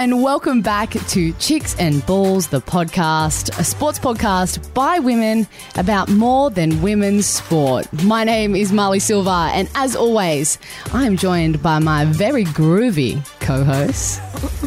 [0.00, 5.46] and welcome back to Chicks and Balls, the podcast, a sports podcast by women
[5.76, 7.86] about more than women's sport.
[8.04, 10.56] My name is Marlee Silva, and as always,
[10.94, 14.18] I am joined by my very groovy co hosts,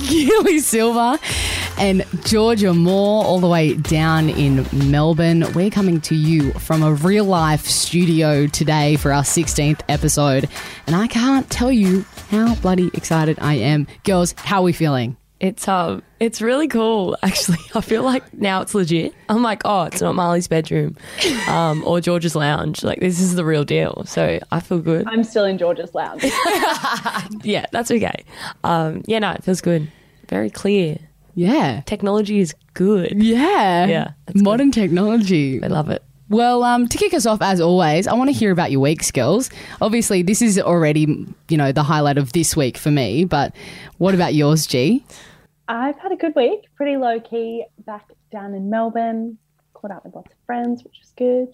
[0.08, 1.18] Keely Silva
[1.80, 5.52] and Georgia Moore, all the way down in Melbourne.
[5.56, 10.48] We're coming to you from a real life studio today for our 16th episode,
[10.86, 13.88] and I can't tell you how bloody excited I am.
[14.04, 15.18] Girls, how are we feeling?
[15.44, 17.18] It's um, it's really cool.
[17.22, 19.14] Actually, I feel like now it's legit.
[19.28, 20.96] I'm like, oh, it's not Marlee's bedroom,
[21.50, 22.82] um, or George's lounge.
[22.82, 24.06] Like this is the real deal.
[24.06, 25.06] So I feel good.
[25.06, 26.24] I'm still in George's lounge.
[27.44, 28.24] Yeah, that's okay.
[28.64, 29.92] Um, yeah, no, it feels good.
[30.30, 30.98] Very clear.
[31.36, 31.82] Yeah.
[31.86, 33.22] Technology is good.
[33.22, 33.86] Yeah.
[33.86, 35.62] Yeah, that's Modern technology.
[35.62, 36.04] I love it.
[36.30, 39.04] Well, um, to kick us off, as always, I want to hear about your week,
[39.04, 39.50] skills.
[39.82, 43.26] Obviously, this is already, you know, the highlight of this week for me.
[43.26, 43.54] But
[43.98, 45.04] what about yours, G?
[45.68, 47.66] I've had a good week, pretty low key.
[47.86, 49.38] Back down in Melbourne,
[49.74, 51.54] caught up with lots of friends, which was good.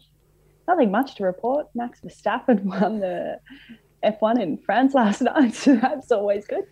[0.68, 1.68] Nothing much to report.
[1.76, 3.40] Max Verstappen won the
[4.04, 6.64] F1 in France last night, so that's always good.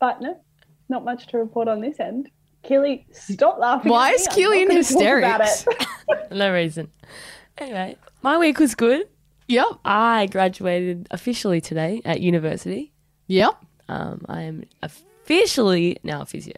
[0.00, 0.40] But no,
[0.88, 2.30] not much to report on this end.
[2.62, 3.90] Keely, stop laughing.
[3.90, 4.26] Why at is me.
[4.30, 5.66] I'm Keely in gonna talk about hysterics?
[6.30, 6.90] No reason.
[7.58, 9.08] Anyway, my week was good.
[9.48, 9.66] Yep.
[9.84, 12.92] I graduated officially today at university.
[13.26, 13.54] Yep.
[13.88, 14.64] Um, I am
[15.24, 16.54] officially now a physio.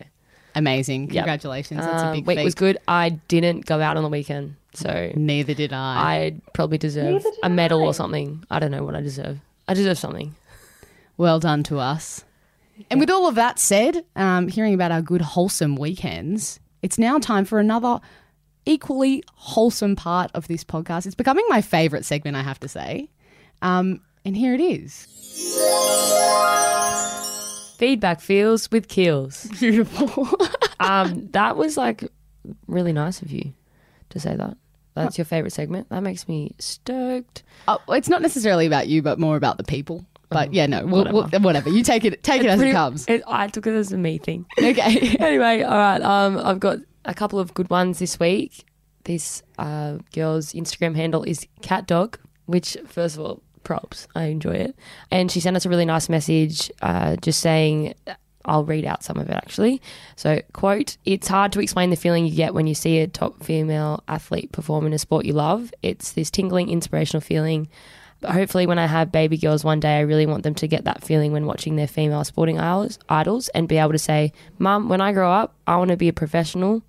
[0.55, 1.09] Amazing.
[1.09, 1.81] Congratulations.
[1.81, 2.45] That's a Um, big week feat.
[2.45, 2.78] was good.
[2.89, 5.97] I didn't go out on the weekend, so Neither did I.
[6.14, 7.86] I probably deserve Neither did a medal I.
[7.86, 8.42] or something.
[8.50, 9.39] I don't know what I deserve.
[9.69, 10.34] I deserve something.
[11.19, 12.25] Well done to us.
[12.91, 17.19] And with all of that said, um, hearing about our good, wholesome weekends, it's now
[17.19, 18.01] time for another
[18.67, 21.06] equally wholesome part of this podcast.
[21.06, 23.08] It's becoming my favorite segment, I have to say.
[23.62, 25.06] Um, and here it is.
[27.77, 29.45] Feedback feels with Keels.
[29.61, 30.29] Beautiful.
[30.79, 32.05] Um, that was like
[32.67, 33.55] really nice of you
[34.11, 34.59] to say that.
[34.92, 35.89] That's your favorite segment.
[35.89, 37.42] That makes me stoked.
[37.67, 40.05] oh, it's not necessarily about you, but more about the people.
[40.29, 41.42] But yeah, no, we'll, whatever.
[41.42, 41.70] whatever.
[41.70, 43.07] You take it, take it as it comes.
[43.09, 44.45] it- I took it as a me thing.
[44.63, 45.17] Okay.
[45.19, 46.03] anyway, all right.
[46.03, 48.67] Um, I've got a couple of good ones this week.
[49.05, 54.09] This uh, girl's Instagram handle is catdog, which first of all, props.
[54.15, 54.77] I enjoy it.
[55.11, 57.95] And she sent us a really nice message, uh, just saying.
[58.49, 59.83] I'll read out some of it actually.
[60.15, 63.43] So, quote, it's hard to explain the feeling you get when you see a top
[63.43, 65.75] female athlete perform in a sport you love.
[65.83, 67.69] It's this tingling, inspirational feeling.
[68.21, 70.85] But hopefully, when I have baby girls one day, I really want them to get
[70.85, 75.01] that feeling when watching their female sporting idols, and be able to say, Mum, when
[75.01, 76.83] I grow up, I want to be a professional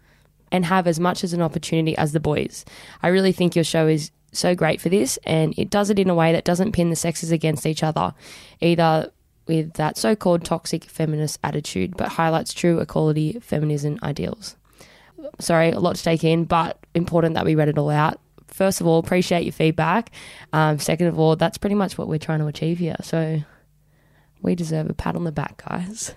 [0.51, 2.65] and have as much as an opportunity as the boys.
[3.03, 6.09] I really think your show is so great for this, and it does it in
[6.09, 8.13] a way that doesn't pin the sexes against each other,
[8.61, 9.11] either
[9.47, 14.55] with that so called toxic feminist attitude, but highlights true equality feminism ideals.
[15.39, 18.19] Sorry, a lot to take in, but important that we read it all out.
[18.47, 20.11] First of all, appreciate your feedback.
[20.53, 22.95] Um, second of all, that's pretty much what we're trying to achieve here.
[23.01, 23.41] So
[24.41, 26.13] we deserve a pat on the back, guys.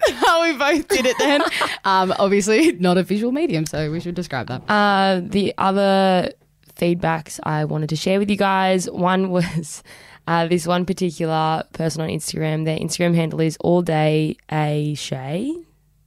[0.28, 1.42] Oh, we both did it then.
[1.84, 4.62] um, obviously, not a visual medium, so we should describe that.
[4.68, 6.32] Uh, the other
[6.76, 9.82] feedbacks I wanted to share with you guys one was
[10.26, 12.64] uh, this one particular person on Instagram.
[12.64, 15.54] Their Instagram handle is all day a shay.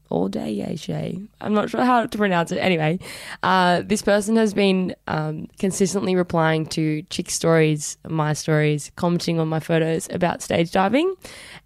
[0.10, 1.22] All day a shay.
[1.40, 2.58] I'm not sure how to pronounce it.
[2.58, 3.00] Anyway,
[3.44, 9.48] uh, this person has been um, consistently replying to chick stories, my stories, commenting on
[9.48, 11.14] my photos about stage diving.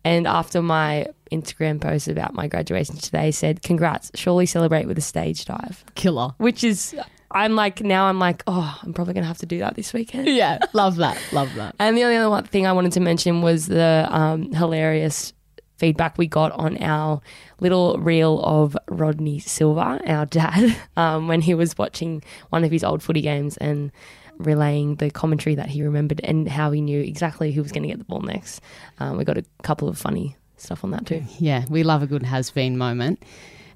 [0.03, 1.07] And after my
[1.41, 6.29] Instagram post about my graduation today, said, Congrats, surely celebrate with a stage dive Killer.
[6.37, 6.95] which is
[7.31, 10.27] I'm like now I'm like oh I'm probably gonna have to do that this weekend.
[10.27, 11.17] Yeah, love that.
[11.31, 11.75] Love that.
[11.79, 15.33] And the only other one thing I wanted to mention was the um, hilarious
[15.77, 17.19] feedback we got on our
[17.59, 22.83] little reel of Rodney Silva, our dad, um, when he was watching one of his
[22.83, 23.91] old footy games and
[24.37, 27.89] relaying the commentary that he remembered and how he knew exactly who was going to
[27.89, 28.61] get the ball next.
[28.99, 31.23] Um, we got a couple of funny stuff on that too.
[31.39, 33.21] Yeah, we love a good has been moment.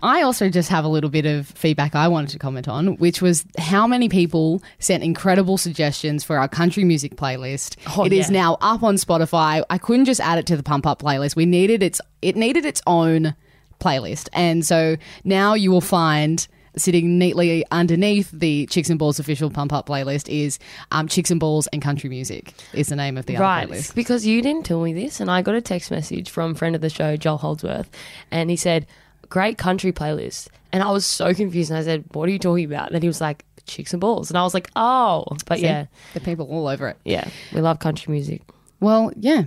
[0.03, 3.19] I also just have a little bit of feedback I wanted to comment on, which
[3.19, 7.77] was how many people sent incredible suggestions for our country music playlist.
[7.97, 8.41] Oh, It is yeah.
[8.41, 9.63] now up on Spotify.
[9.71, 11.35] I couldn't just add it to the pump up playlist.
[11.35, 13.33] We needed its it needed its own
[13.79, 14.29] playlist.
[14.33, 19.73] And so now you will find sitting neatly underneath the Chicks and Balls official pump
[19.73, 20.59] up playlist is
[20.91, 23.95] um, Chicks and Balls and Country Music is the name of the Right, other playlist.
[23.95, 26.81] because you didn't tell me this, and I got a text message from friend of
[26.81, 27.89] the show, Joel Holdsworth,
[28.31, 28.85] and he said,
[29.29, 32.65] "Great country playlist," and I was so confused, and I said, "What are you talking
[32.65, 35.65] about?" And he was like, "Chicks and balls," and I was like, "Oh," but See?
[35.65, 36.97] yeah, The people all over it.
[37.05, 38.41] yeah, we love country music.
[38.79, 39.43] Well, yeah.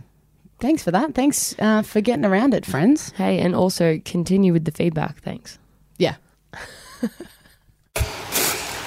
[0.58, 1.14] Thanks for that.
[1.14, 3.12] Thanks uh, for getting around it, friends.
[3.12, 5.22] Hey, and also continue with the feedback.
[5.22, 5.58] Thanks.
[7.02, 7.08] Yeah.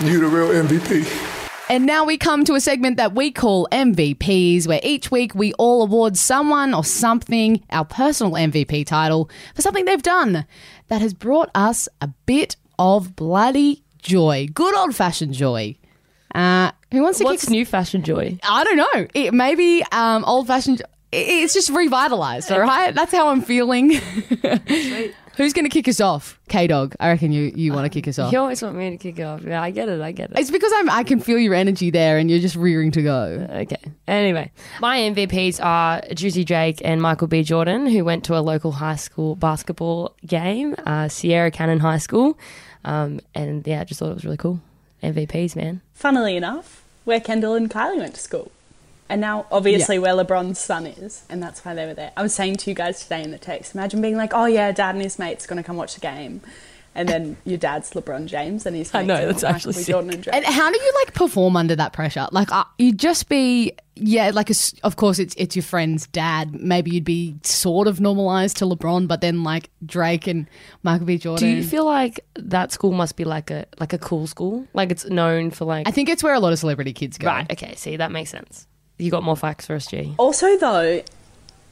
[0.02, 1.30] You the real MVP.
[1.70, 5.54] And now we come to a segment that we call MVPs, where each week we
[5.54, 10.46] all award someone or something our personal MVP title for something they've done
[10.90, 14.48] that has brought us a bit of bloody joy.
[14.54, 15.78] Good old fashioned joy.
[16.36, 17.52] Uh, who wants to What's kick?
[17.52, 18.38] new fashion joy?
[18.44, 19.08] I don't know.
[19.14, 20.82] It, maybe um, old fashioned.
[21.14, 22.94] It's just revitalized, all right?
[22.94, 24.02] That's how I'm feeling.
[25.36, 26.40] Who's going to kick us off?
[26.48, 26.96] K Dog.
[27.00, 28.32] I reckon you, you want to kick us off.
[28.32, 29.42] You always want me to kick off.
[29.42, 30.00] Yeah, I get it.
[30.00, 30.38] I get it.
[30.38, 33.48] It's because I'm, I can feel your energy there and you're just rearing to go.
[33.50, 33.78] Okay.
[34.08, 37.42] Anyway, my MVPs are Juicy Drake and Michael B.
[37.44, 42.38] Jordan, who went to a local high school basketball game, uh, Sierra Canyon High School.
[42.86, 44.60] Um, and yeah, I just thought it was really cool.
[45.02, 45.82] MVPs, man.
[45.94, 48.52] Funnily enough, where Kendall and Kylie went to school.
[49.14, 51.22] And now, obviously, where LeBron's son is.
[51.30, 52.12] And that's why they were there.
[52.18, 54.72] I was saying to you guys today in the text imagine being like, oh, yeah,
[54.72, 56.42] dad and his mate's going to come watch the game.
[56.96, 59.94] And then your dad's LeBron James and his I know, that's actually sick.
[59.94, 62.28] Jordan and And how do you like perform under that pressure?
[62.32, 66.08] Like uh, you'd just be, yeah, like a s of course it's it's your friend's
[66.08, 66.54] dad.
[66.54, 70.48] Maybe you'd be sort of normalized to LeBron, but then like Drake and
[70.82, 71.20] Michael B.
[71.20, 71.48] Jordan.
[71.48, 74.68] Do you feel like that school must be like a like a cool school?
[74.74, 77.28] Like it's known for like I think it's where a lot of celebrity kids go.
[77.28, 78.68] Right, okay, see that makes sense.
[78.98, 80.14] You got more facts for us, G.
[80.18, 81.02] Also, though,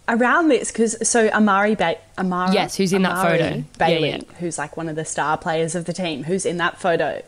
[0.08, 3.64] around this, because so Amari ba- Amara, Yes, who's in that Amari photo.
[3.78, 4.18] Bailey, yeah.
[4.40, 7.22] who's like one of the star players of the team, who's in that photo.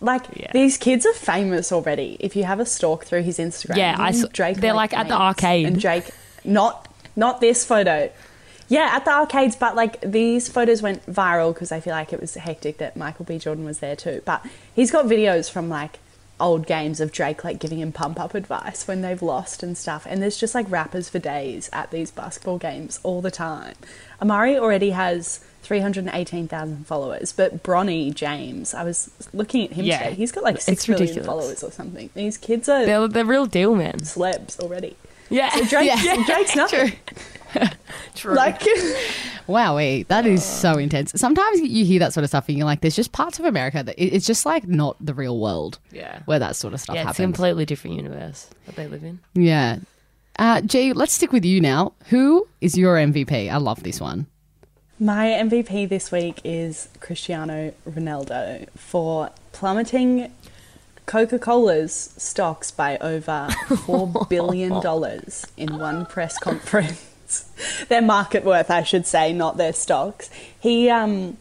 [0.00, 0.50] Like Yeah.
[0.52, 2.16] these kids are famous already.
[2.20, 4.56] If you have a stalk through his Instagram, Yeah, I saw- Drake.
[4.58, 5.66] they're, like, at the arcade.
[5.66, 6.10] and Drake,
[6.44, 8.10] not not this photo.
[8.66, 12.20] Yeah, at the arcades, but like these photos went viral because I feel like it
[12.20, 13.38] was hectic that Michael B.
[13.38, 14.20] Jordan was there too.
[14.24, 14.44] But
[14.74, 15.98] he's got videos from like
[16.44, 20.06] old games of Drake like giving him pump up advice when they've lost and stuff.
[20.08, 23.74] And there's just like rappers for days at these basketball games all the time.
[24.20, 30.14] Amari already has 318,000 followers, but Bronny James, I was looking at him Yeah, today,
[30.14, 32.10] he's got like 6 million followers or something.
[32.14, 34.00] These kids are They're the real deal, man.
[34.00, 34.96] celebs already.
[35.30, 36.22] Yeah, Drake, Yeah.
[36.26, 36.92] Drake's nothing.
[38.24, 38.34] True.
[38.34, 38.60] Like,
[39.48, 41.12] Wowee, that is so intense.
[41.14, 43.82] Sometimes you hear that sort of stuff and you're like, there's just parts of America
[43.82, 46.94] that it- it's just like not the real world yeah, where that sort of stuff
[46.94, 47.36] yeah, it's a happens.
[47.36, 49.18] completely different universe that they live in.
[49.34, 49.78] yeah.
[50.38, 51.92] Uh, G, let's stick with you now.
[52.06, 53.48] Who is your MVP?
[53.50, 54.26] I love this one.
[54.98, 60.32] My MVP this week is Cristiano Ronaldo for plummeting
[61.06, 64.72] Coca Cola's stocks by over $4 billion
[65.56, 67.13] in one press conference.
[67.88, 70.30] their market worth, I should say, not their stocks.
[70.58, 71.36] He, um,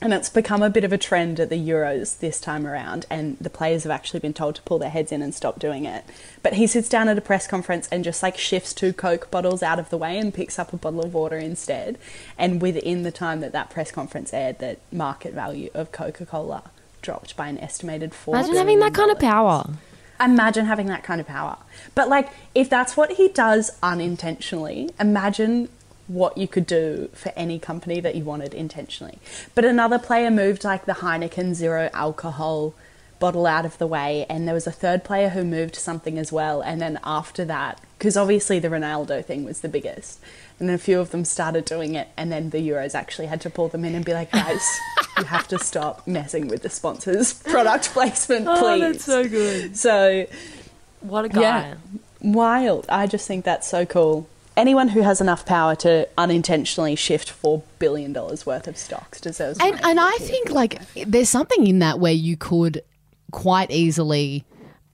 [0.00, 3.36] and it's become a bit of a trend at the Euros this time around, and
[3.40, 6.04] the players have actually been told to pull their heads in and stop doing it.
[6.42, 9.62] But he sits down at a press conference and just like shifts two Coke bottles
[9.62, 11.98] out of the way and picks up a bottle of water instead.
[12.38, 16.70] And within the time that that press conference aired, the market value of Coca Cola
[17.02, 18.36] dropped by an estimated four.
[18.36, 19.68] Imagine having that kind of power.
[20.20, 21.58] Imagine having that kind of power.
[21.94, 25.68] But like, if that's what he does unintentionally, imagine
[26.08, 29.18] what you could do for any company that you wanted intentionally.
[29.54, 32.74] But another player moved like the Heineken zero alcohol
[33.18, 36.32] bottle out of the way, and there was a third player who moved something as
[36.32, 36.60] well.
[36.60, 40.20] And then after that, because obviously the Ronaldo thing was the biggest,
[40.58, 43.40] and then a few of them started doing it, and then the Euros actually had
[43.42, 44.62] to pull them in and be like, guys,
[45.18, 48.58] you have to stop messing with the sponsors' product placement, please.
[48.62, 49.76] Oh, that's so good.
[49.76, 50.26] So
[51.00, 51.40] What a guy.
[51.40, 51.74] yeah,
[52.20, 52.86] wild.
[52.88, 54.28] I just think that's so cool.
[54.56, 59.58] Anyone who has enough power to unintentionally shift four billion dollars worth of stocks deserves.
[59.60, 62.82] And and I think like there's something in that where you could
[63.30, 64.44] quite easily,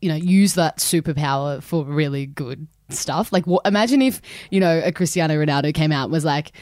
[0.03, 3.33] you know, use that superpower for really good stuff.
[3.33, 4.21] Like, wha- imagine if
[4.51, 6.53] you know a Cristiano Ronaldo came out and was like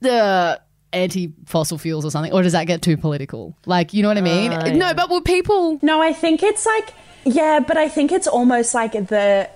[0.00, 0.60] the
[0.92, 3.54] anti-fossil fuels or something, or does that get too political?
[3.66, 4.52] Like, you know what I mean?
[4.52, 5.78] Uh, No, but would people?
[5.82, 6.92] no, I think it's like
[7.24, 9.48] yeah, but I think it's almost like the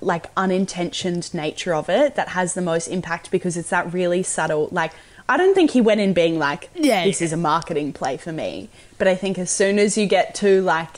[0.00, 4.68] like unintentioned nature of it that has the most impact because it's that really subtle
[4.70, 4.92] like
[5.28, 7.24] I don't think he went in being like Yeah, this yeah.
[7.26, 10.60] is a marketing play for me but I think as soon as you get too
[10.60, 10.90] like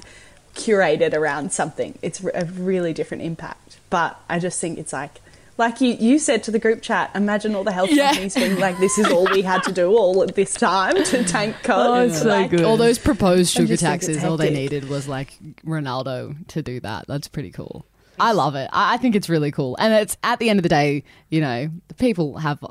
[0.54, 5.20] curated around something it's a really different impact but I just think it's like
[5.58, 8.08] like you, you said to the group chat, imagine all the health Yeah.
[8.08, 11.24] companies being like, this is all we had to do all at this time to
[11.24, 11.86] tank COVID.
[11.86, 12.60] Oh, it's so Like, good.
[12.62, 15.32] All those proposed sugar just think it's taxes, all they needed was like
[15.64, 17.06] Ronaldo to do that.
[17.08, 17.86] That's pretty cool.
[18.20, 18.68] I love it.
[18.72, 19.76] I I think it's really cool.
[19.78, 22.62] And it's at the end of the day, you know, the people have.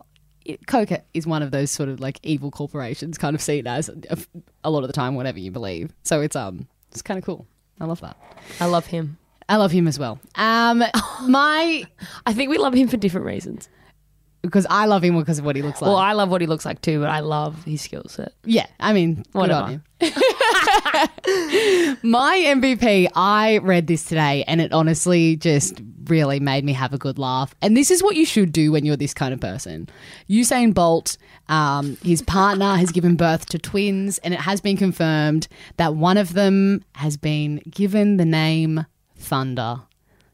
[0.68, 4.18] Coke is one of those sort of like evil corporations, kind of seen as a,
[4.64, 5.92] a lot of the time, whatever you believe.
[6.04, 7.48] So it's um, it's kind of cool.
[7.80, 8.16] I love that.
[8.60, 9.18] I love him.
[9.48, 10.20] I love him as well.
[10.36, 10.80] Um,
[11.28, 11.84] my
[12.26, 13.70] I think we love him for different reasons.
[14.42, 15.88] because I love him because of what he looks like.
[15.88, 18.34] Well, I love what he looks like too, but I love his skill set.
[18.44, 19.62] yeah, I mean, good Whatever.
[19.62, 19.84] on him.
[22.04, 26.98] My MVP, I read this today and it honestly just really made me have a
[26.98, 27.56] good laugh.
[27.62, 29.90] And this is what you should do when you're this kind of person.
[30.30, 31.18] Usain Bolt,
[31.50, 35.48] um, his partner has given birth to twins, and it has been confirmed
[35.78, 38.86] that one of them has been given the name
[39.26, 39.82] Thunder.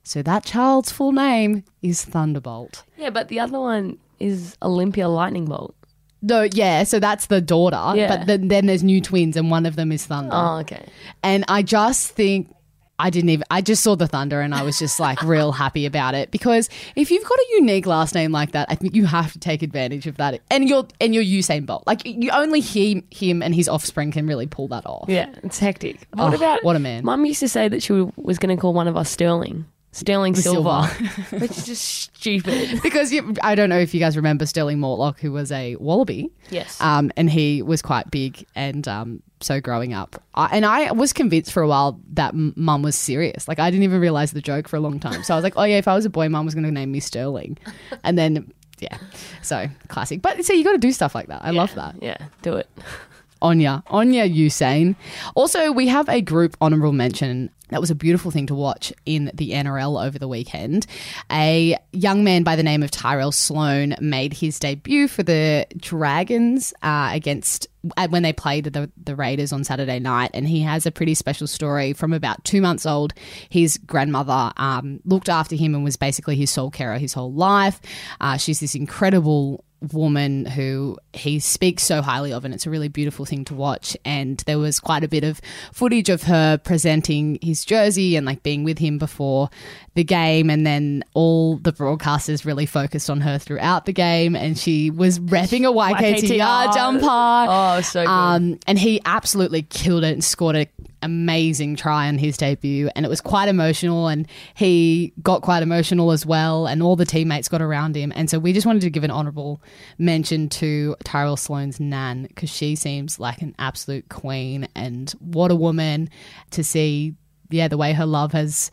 [0.04, 2.84] So that child's full name is Thunderbolt.
[2.98, 5.76] Yeah, but the other one is Olympia Lightning Bolt.
[6.24, 8.08] No, yeah, so that's the daughter, Yeah.
[8.08, 10.30] but then, then there's new twins, and one of them is Thunder.
[10.34, 10.86] Oh, okay.
[11.24, 12.54] And I just think
[13.02, 15.86] I didn't even I just saw the thunder and I was just like real happy
[15.86, 19.06] about it because if you've got a unique last name like that, I think you
[19.06, 20.40] have to take advantage of that.
[20.52, 21.84] And you're and you're Usain Bolt.
[21.88, 25.06] Like you only him him and his offspring can really pull that off.
[25.10, 25.98] Yeah, it's hectic.
[26.14, 27.04] What Oh, about what a man.
[27.04, 29.66] Mum used to say that she was going to call one of us Sterling.
[29.94, 30.84] Sterling Silver,
[31.32, 32.82] which is just stupid.
[32.82, 36.32] Because you, I don't know if you guys remember Stirling Mortlock, who was a wallaby.
[36.50, 36.80] Yes.
[36.80, 38.46] Um, and he was quite big.
[38.56, 42.84] And um, so growing up, I, and I was convinced for a while that mum
[42.84, 43.48] was serious.
[43.50, 45.24] Like I didn't even realize the joke for a long time.
[45.24, 46.72] So I was like, oh yeah, if I was a boy, mum was going to
[46.72, 47.58] name me Sterling.
[48.04, 48.98] And then, yeah.
[49.42, 50.22] So classic.
[50.22, 51.44] But see, you got to do stuff like that.
[51.44, 52.02] I love that.
[52.02, 52.70] Yeah, do it.
[53.42, 54.96] Onya, Onya Usain.
[55.36, 57.50] Also, we have a group honourable mention.
[57.70, 60.86] That was a beautiful thing to watch in the NRL over the weekend.
[61.32, 66.74] A young man by the name of Tyrell Sloan made his debut for the Dragons
[66.84, 70.86] uh, against uh, when they played the, the Raiders on Saturday night, and he has
[70.86, 73.14] a pretty special story from about two months old.
[73.50, 77.80] His grandmother um, looked after him and was basically his sole carer his whole life.
[78.20, 82.88] Uh, she's this incredible woman who he speaks so highly of, and it's a really
[82.88, 83.98] beautiful thing to watch.
[84.06, 85.42] And there was quite a bit of
[85.74, 89.50] footage of her presenting his jersey and like being with him before
[89.96, 94.58] the game, and then all the broadcasters really focused on her throughout the game, and
[94.58, 96.74] she was repping a YKTR, YKTR.
[96.74, 97.06] jumper.
[97.08, 98.10] Oh, so good.
[98.10, 100.68] Um, and he absolutely killed it and scored an
[101.02, 102.90] amazing try on his debut.
[102.96, 104.08] And it was quite emotional.
[104.08, 106.68] And he got quite emotional as well.
[106.68, 108.12] And all the teammates got around him.
[108.16, 109.62] And so we just wanted to give an honourable
[109.98, 114.68] mention to Tyrell Sloan's Nan because she seems like an absolute queen.
[114.76, 116.10] And what a woman
[116.52, 117.16] to see.
[117.50, 118.72] Yeah, the way her love has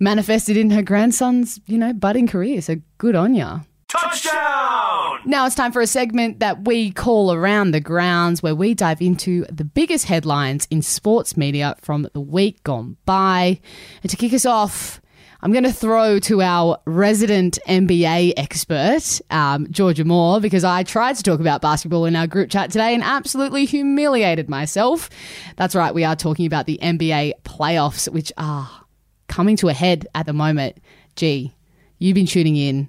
[0.00, 2.60] manifested in her grandson's, you know, budding career.
[2.60, 3.60] So good on ya.
[3.88, 5.20] Touchdown!
[5.26, 9.00] Now it's time for a segment that we call Around the Grounds, where we dive
[9.00, 13.60] into the biggest headlines in sports media from the week gone by.
[14.02, 15.00] And to kick us off,
[15.40, 21.14] I'm going to throw to our resident NBA expert, um, Georgia Moore, because I tried
[21.16, 25.08] to talk about basketball in our group chat today and absolutely humiliated myself.
[25.56, 28.68] That's right, we are talking about the NBA playoffs, which are
[29.28, 30.78] coming to a head at the moment.
[31.14, 31.54] Gee,
[31.98, 32.88] you've been tuning in.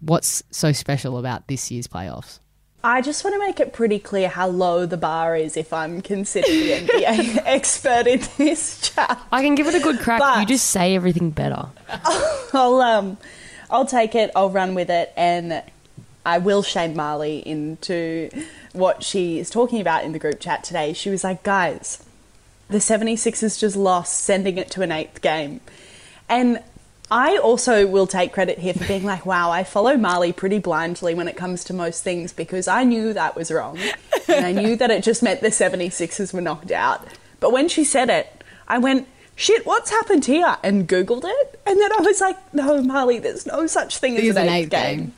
[0.00, 2.38] What's so special about this year's playoffs?
[2.84, 6.00] I just want to make it pretty clear how low the bar is if I'm
[6.00, 9.20] considered the NBA expert in this chat.
[9.32, 10.20] I can give it a good crack.
[10.20, 11.66] But- you just say everything better.
[12.52, 13.16] I'll um,
[13.70, 14.30] I'll take it.
[14.36, 15.62] I'll run with it, and
[16.24, 18.30] I will shame Marlee into
[18.72, 20.92] what she is talking about in the group chat today.
[20.92, 22.04] She was like, "Guys,
[22.68, 25.60] the 76ers just lost, sending it to an eighth game,"
[26.28, 26.62] and
[27.10, 31.14] I also will take credit here for being like, wow, I follow Marlee pretty blindly
[31.14, 33.78] when it comes to most things because I knew that was wrong.
[34.28, 37.06] and I knew that it just meant the 76ers were knocked out.
[37.38, 40.56] But when she said it, I went, shit, what's happened here?
[40.64, 41.60] And Googled it.
[41.64, 44.70] And then I was like, no, Marlee, there's no such thing as is an eighth
[44.70, 45.12] game.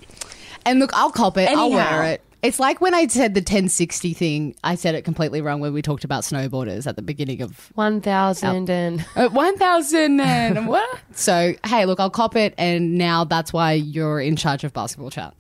[0.67, 1.49] And look, I'll cop it.
[1.49, 2.23] I'll wear it.
[2.41, 5.83] It's like when I said the 1060 thing, I said it completely wrong when we
[5.83, 9.05] talked about snowboarders at the beginning of 1,000 and.
[9.17, 11.01] uh, 1000 and what?
[11.13, 12.55] So, hey, look, I'll cop it.
[12.57, 15.35] And now that's why you're in charge of basketball chat.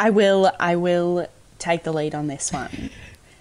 [0.00, 1.28] I will I will
[1.60, 2.90] take the lead on this one.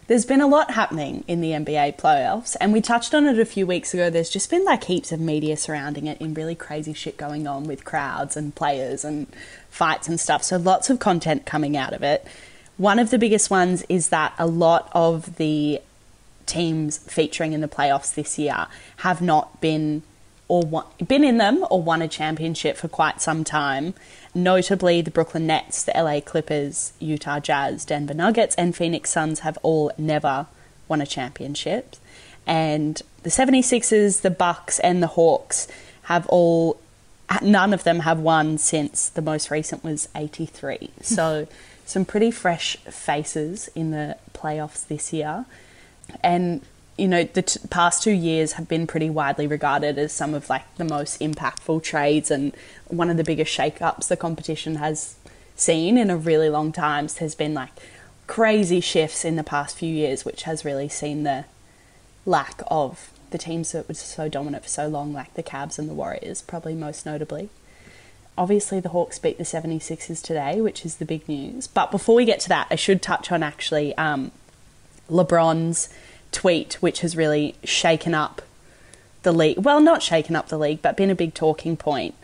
[0.05, 3.45] There's been a lot happening in the NBA playoffs, and we touched on it a
[3.45, 4.09] few weeks ago.
[4.11, 7.63] There's just been like heaps of media surrounding it in really crazy shit going on
[7.63, 9.25] with crowds and players and
[9.69, 10.43] fights and stuff.
[10.43, 12.27] So lots of content coming out of it.
[12.77, 15.81] One of the biggest ones is that a lot of the
[16.45, 20.03] teams featuring in the playoffs this year have not been
[20.47, 23.93] or won, been in them or won a championship for quite some time.
[24.35, 29.57] Notably, the Brooklyn Nets, the LA Clippers, Utah Jazz, Denver Nuggets, and Phoenix Suns have
[29.61, 30.47] all never
[30.89, 31.95] won a championship.
[32.45, 35.69] And the 76ers, the Bucks, and the Hawks
[36.03, 36.81] have all
[37.41, 40.89] none of them have won since the most recent was 83.
[41.01, 41.47] So
[41.91, 45.45] some pretty fresh faces in the playoffs this year.
[46.23, 46.61] And
[46.97, 50.49] you know, the t- past two years have been pretty widely regarded as some of
[50.49, 52.53] like the most impactful trades and
[52.87, 55.15] one of the biggest shake-ups the competition has
[55.55, 57.07] seen in a really long time.
[57.07, 57.71] So there's been like
[58.27, 61.45] crazy shifts in the past few years, which has really seen the
[62.25, 65.89] lack of the teams that were so dominant for so long, like the Cavs and
[65.89, 67.49] the Warriors, probably most notably.
[68.37, 71.67] Obviously, the Hawks beat the 76ers today, which is the big news.
[71.67, 74.31] But before we get to that, I should touch on actually um,
[75.09, 75.89] LeBron's
[76.31, 78.41] tweet, which has really shaken up
[79.23, 79.59] the league.
[79.59, 82.15] Well, not shaken up the league, but been a big talking point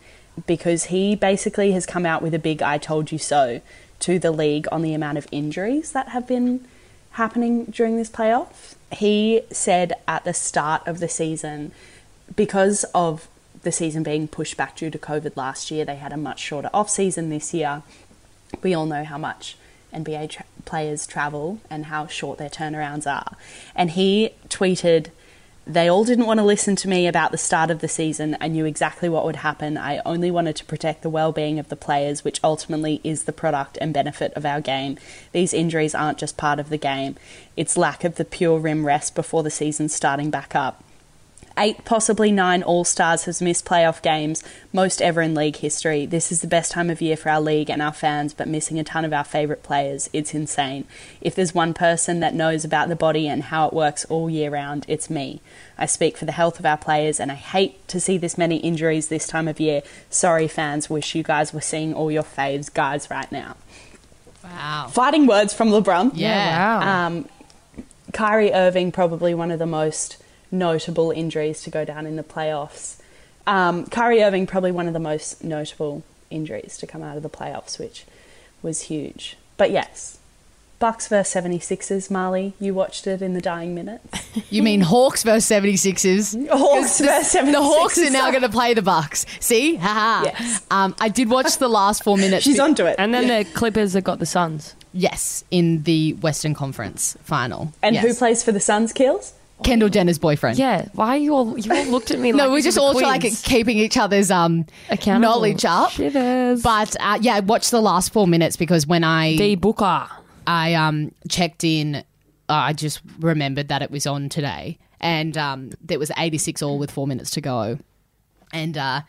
[0.45, 3.61] because he basically has come out with a big I told you so
[3.99, 6.65] to the league on the amount of injuries that have been
[7.11, 8.75] happening during this playoff.
[8.91, 11.71] He said at the start of the season,
[12.35, 13.27] because of
[13.67, 16.69] the season being pushed back due to COVID last year, they had a much shorter
[16.73, 17.83] off season this year.
[18.63, 19.57] We all know how much
[19.93, 23.35] NBA tra- players travel and how short their turnarounds are.
[23.75, 25.07] And he tweeted,
[25.65, 28.37] They all didn't want to listen to me about the start of the season.
[28.39, 29.77] I knew exactly what would happen.
[29.77, 33.33] I only wanted to protect the well being of the players, which ultimately is the
[33.33, 34.97] product and benefit of our game.
[35.33, 37.17] These injuries aren't just part of the game,
[37.57, 40.85] it's lack of the pure rim rest before the season starting back up
[41.57, 46.05] eight, possibly nine All Stars has missed playoff games, most ever in league history.
[46.05, 48.79] This is the best time of year for our league and our fans, but missing
[48.79, 50.09] a ton of our favourite players.
[50.13, 50.85] It's insane.
[51.21, 54.49] If there's one person that knows about the body and how it works all year
[54.51, 55.41] round, it's me.
[55.77, 58.57] I speak for the health of our players, and I hate to see this many
[58.57, 59.81] injuries this time of year.
[60.09, 60.89] Sorry, fans.
[60.89, 63.55] Wish you guys were seeing all your faves guys right now.
[64.43, 64.87] Wow.
[64.91, 66.11] Fighting words from LeBron.
[66.13, 66.79] Yeah.
[66.79, 67.07] Wow.
[67.07, 67.29] Um,
[68.13, 70.17] Kyrie Irving, probably one of the most
[70.51, 72.97] notable injuries to go down in the playoffs.
[73.45, 77.29] Um, Kyrie Irving, probably one of the most notable injuries to come out of the
[77.29, 78.05] playoffs, which
[78.61, 79.37] was huge.
[79.55, 80.19] But yes,
[80.79, 84.05] Bucks versus 76ers, Marlee, you watched it in the dying minutes.
[84.51, 86.47] You mean Hawks versus 76ers?
[86.49, 87.51] Hawks versus 76ers.
[87.51, 89.25] The Hawks are now going to play the Bucks.
[89.39, 89.75] See?
[89.75, 90.25] Haha.
[90.25, 90.65] Yes.
[90.71, 92.43] Um, I did watch the last four minutes.
[92.45, 92.95] She's onto it.
[92.99, 94.75] and then the Clippers have got the Suns.
[94.93, 97.73] Yes, in the Western Conference final.
[97.81, 98.05] and Yes.
[98.05, 99.33] who plays for the Suns, Keels?
[99.63, 100.57] Kendall Jenner's boyfriend.
[100.57, 100.87] Yeah.
[100.93, 103.23] Why are you all you all looked at me like No, we're just all like
[103.43, 105.33] keeping each other's um Accountable.
[105.33, 105.91] knowledge up.
[105.97, 110.07] But uh, yeah, watch the last four minutes because when I D Booker.
[110.45, 112.01] I um checked in, uh,
[112.49, 116.77] I just remembered that it was on today, and um there was eighty six all
[116.79, 117.79] with four minutes to go,
[118.53, 119.01] and uh.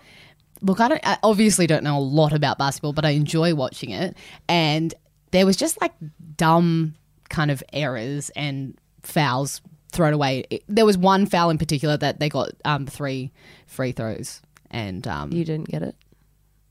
[0.61, 1.07] Look, I don't.
[1.07, 4.17] I obviously don't know a lot about basketball, but I enjoy watching it.
[4.49, 4.93] And
[5.31, 5.93] there was just like
[6.37, 6.97] dumb
[7.29, 10.45] kind of errors and fouls thrown away.
[10.51, 13.31] It- there was one foul in particular that they got um, three
[13.67, 15.95] free throws, and um, You didn't get it.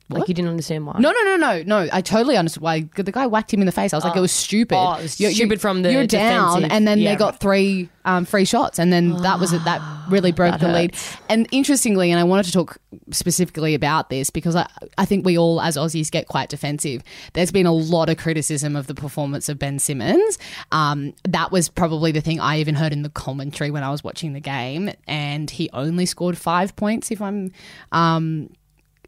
[0.08, 0.20] What?
[0.20, 0.94] Like you didn't understand why.
[1.00, 1.90] no, no, no, no, no.
[1.92, 3.94] I totally understood why the guy whacked him in the face.
[3.94, 4.78] I was like, it was stupid.
[4.78, 7.40] Oh, it was stupid from the you're down, defensive- and then yeah, they got right.
[7.42, 9.64] three um, free shots, and then that was it.
[9.66, 10.96] That really broke the lead.
[11.28, 12.78] And interestingly, and I wanted to talk
[13.12, 17.04] specifically about this because I, I think we all as Aussies get quite defensive.
[17.34, 20.40] There's been a lot of criticism of the performance of Ben Simmons.
[20.72, 24.06] Um, that was probably the thing I even heard in the commentary when I was
[24.06, 27.12] watching the game, and he only scored five points.
[27.12, 27.52] If I'm
[27.92, 28.50] um,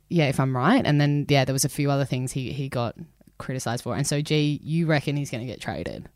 [0.10, 0.86] yeah, if I'm right.
[0.86, 2.96] And then yeah, there was a few other things he he got
[3.38, 3.96] criticized for.
[3.96, 6.10] And so, G, you reckon he's going to get traded?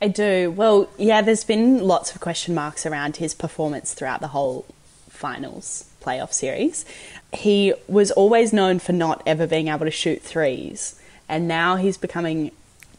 [0.00, 0.50] I do.
[0.50, 4.66] Well, yeah, there's been lots of question marks around his performance throughout the whole
[5.08, 6.84] finals playoff series.
[7.32, 11.96] He was always known for not ever being able to shoot threes, and now he's
[11.96, 12.50] becoming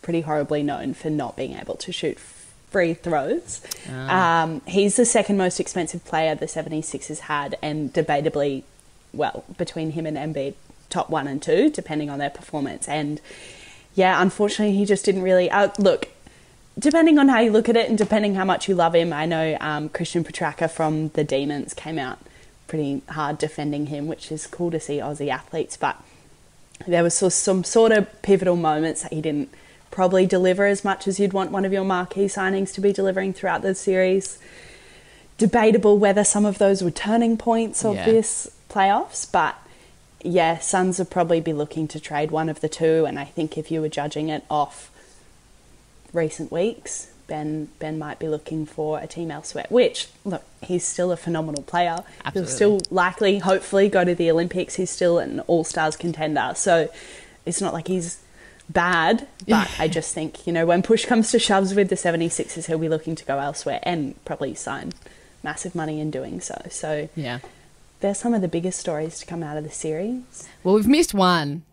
[0.01, 3.62] pretty horribly known for not being able to shoot free throws.
[3.89, 8.63] Um, he's the second most expensive player the 76ers had, and debatably,
[9.13, 10.56] well, between him and Embiid,
[10.89, 12.88] top one and two, depending on their performance.
[12.88, 13.21] And
[13.95, 15.49] yeah, unfortunately, he just didn't really.
[15.49, 16.10] Uh, look,
[16.78, 19.26] depending on how you look at it and depending how much you love him, I
[19.26, 22.19] know um, Christian Petracca from the Demons came out
[22.67, 25.78] pretty hard defending him, which is cool to see Aussie athletes.
[25.78, 26.02] But
[26.88, 29.49] there was some sort of pivotal moments that he didn't
[29.91, 33.32] probably deliver as much as you'd want one of your marquee signings to be delivering
[33.32, 34.39] throughout the series.
[35.38, 38.06] Debatable whether some of those were turning points of Yeah.
[38.06, 39.55] this playoffs, but
[40.23, 43.05] yeah, Suns would probably be looking to trade one of the two.
[43.05, 44.89] And I think if you were judging it off
[46.13, 49.65] recent weeks, Ben Ben might be looking for a team elsewhere.
[49.69, 52.03] Which look, he's still a phenomenal player.
[52.25, 52.41] Absolutely.
[52.41, 54.75] He'll still likely, hopefully, go to the Olympics.
[54.75, 56.53] He's still an All Stars contender.
[56.55, 56.89] So
[57.45, 58.19] it's not like he's
[58.69, 59.27] bad.
[59.47, 62.77] But I just think you know when push comes to shoves with the 76ers, he'll
[62.77, 64.93] be looking to go elsewhere and probably sign
[65.43, 66.62] massive money in doing so.
[66.69, 67.39] So Yeah.
[68.03, 70.47] They're some of the biggest stories to come out of the series.
[70.63, 71.63] Well, we've missed one.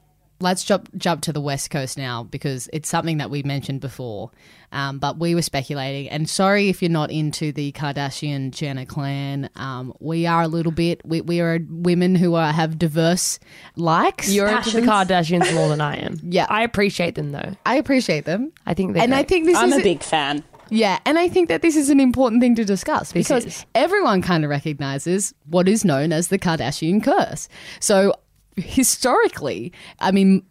[0.42, 4.30] let's jump jump to the west coast now because it's something that we mentioned before.
[4.72, 9.50] Um, but we were speculating, and sorry if you're not into the Kardashian Jenner clan.
[9.56, 11.00] Um, we are a little bit.
[11.04, 13.40] We, we are women who are have diverse
[13.74, 14.30] likes.
[14.30, 16.20] You're into the Kardashians more than I am.
[16.22, 16.46] Yeah.
[16.48, 17.56] I appreciate them though.
[17.66, 20.44] I appreciate them, I think they're and I think this I'm is a big fan.
[20.70, 24.44] Yeah, and I think that this is an important thing to discuss because everyone kind
[24.44, 27.48] of recognizes what is known as the Kardashian curse.
[27.80, 28.14] So
[28.56, 30.44] historically, I mean,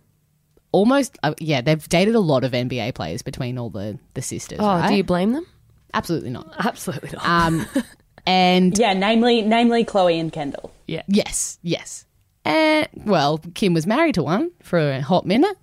[0.71, 4.59] almost uh, yeah, they've dated a lot of NBA players between all the the sisters.
[4.61, 4.89] Oh, right?
[4.89, 5.45] do you blame them?
[5.93, 6.53] Absolutely not.
[6.59, 7.25] Absolutely not.
[7.25, 7.65] Um,
[8.25, 10.71] and Yeah, namely, namely Khloe and Kendall.
[10.87, 11.01] yeah.
[11.07, 12.05] yes, yes.
[12.45, 15.57] And well, Kim was married to one for a hot minute.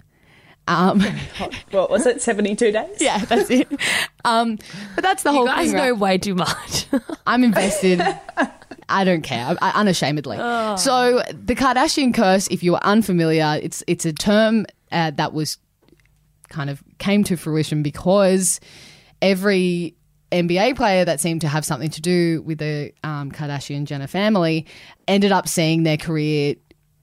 [0.69, 1.01] Um,
[1.71, 2.23] What was it?
[2.23, 2.97] Seventy-two days.
[3.01, 3.69] yeah, that's it.
[4.25, 4.59] Um,
[4.95, 5.55] but that's the whole thing.
[5.55, 5.77] You guys thing.
[5.77, 5.99] know right?
[5.99, 6.87] way too much.
[7.27, 8.03] I'm invested.
[8.89, 9.47] I don't care.
[9.47, 10.37] I, I, unashamedly.
[10.79, 15.59] So the Kardashian curse, if you are unfamiliar, it's it's a term uh, that was
[16.49, 18.61] kind of came to fruition because
[19.23, 19.95] every
[20.33, 24.67] NBA player that seemed to have something to do with the um, Kardashian Jenner family
[25.07, 26.57] ended up seeing their career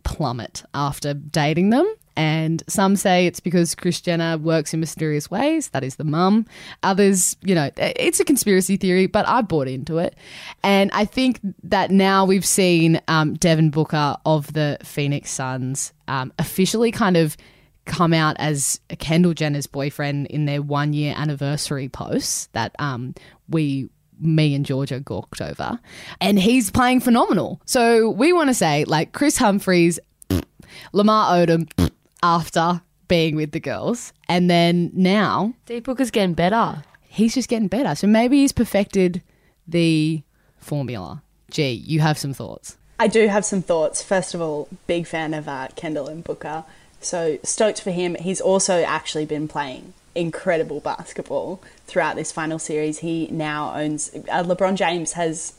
[0.04, 1.86] plummet after dating them.
[2.15, 5.69] And some say it's because Kris Jenner works in mysterious ways.
[5.69, 6.45] That is the mum.
[6.84, 10.15] Others, you know, it's a conspiracy theory, but I bought into it.
[10.63, 16.32] And I think that now we've seen um, Devin Booker of the Phoenix Suns um,
[16.39, 17.38] officially kind of
[17.86, 23.13] come out as Kendall Jenner's boyfriend in their one year anniversary posts that um,
[23.49, 25.80] we me and Georgia gawked over.
[26.21, 27.62] And he's playing phenomenal.
[27.65, 29.99] So we want to say, like, Kris Humphries,
[30.93, 31.69] Lamar Odom,
[32.24, 34.14] after being with the girls.
[34.28, 36.84] And then now Deep Booker's getting better.
[37.08, 37.94] he's just getting better.
[37.94, 39.22] So maybe he's perfected
[39.68, 40.24] the
[40.58, 41.22] formula.
[41.52, 42.78] Gee, you have some thoughts.
[43.00, 44.02] I do have some thoughts.
[44.02, 46.64] First of all, big fan of uh, Kendall and Booker.
[47.02, 48.16] So stoked for him.
[48.16, 53.00] He's also actually been playing incredible basketball throughout this final series.
[53.00, 54.12] He now owns.
[54.16, 55.54] Uh, LeBron James has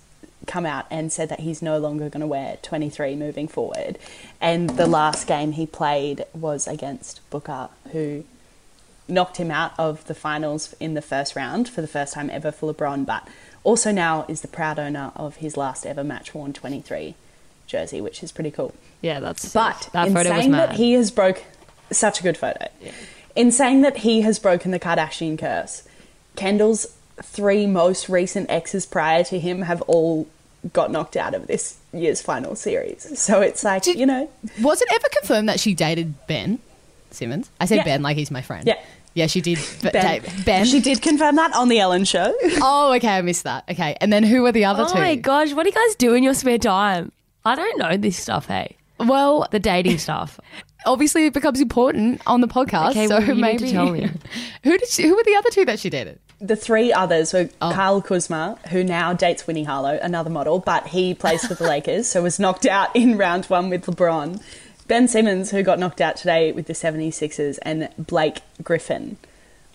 [0.45, 3.99] come out and said that he's no longer going to wear 23 moving forward.
[4.41, 8.25] And the last game he played was against Booker, who
[9.07, 12.51] knocked him out of the finals in the first round for the first time ever
[12.51, 13.29] for LeBron, but
[13.63, 17.15] also now is the proud owner of his last ever match worn 23
[17.67, 18.75] jersey, which is pretty cool.
[19.03, 19.53] Yeah, that's.
[19.53, 21.43] But that in saying that he has broke
[21.91, 22.69] such a good photo.
[23.37, 25.83] In saying that he has broken the Kardashian curse,
[26.37, 26.87] Kendall's
[27.23, 30.27] three most recent exes prior to him have all
[30.73, 33.19] got knocked out of this year's final series.
[33.19, 34.31] So it's like, Did- you know,
[34.63, 36.59] Was it ever confirmed that she dated Ben
[37.11, 37.51] Simmons?
[37.61, 37.85] I say Yeah.
[37.85, 38.67] Ben like he's my friend.
[38.67, 38.81] Yeah.
[39.17, 39.59] Yeah, she did.
[39.81, 40.23] b- Ben.
[40.45, 40.65] Ben.
[40.67, 42.35] She did confirm that on the Ellen show.
[42.61, 43.63] Oh, okay, I missed that.
[43.71, 44.99] Okay, and then who were the other Oh two?
[44.99, 47.13] my gosh, what do you guys do in your spare time?
[47.45, 48.77] I don't know this stuff, hey.
[48.99, 50.41] Well, The dating stuff.
[50.87, 52.91] obviously it becomes important on the podcast.
[52.91, 54.11] Okay, so well, you need maybe to tell me.
[54.65, 56.19] who did she, who were the other two that she dated?
[56.47, 57.73] The three others were Oh.
[57.73, 62.07] Kyle Kuzma, who now dates Winnie Harlow, another model, but he plays for the Lakers,
[62.07, 64.43] so was knocked out in round one with LeBron.
[64.87, 69.17] Ben Simmons, who got knocked out today with the 76ers, and Blake Griffin,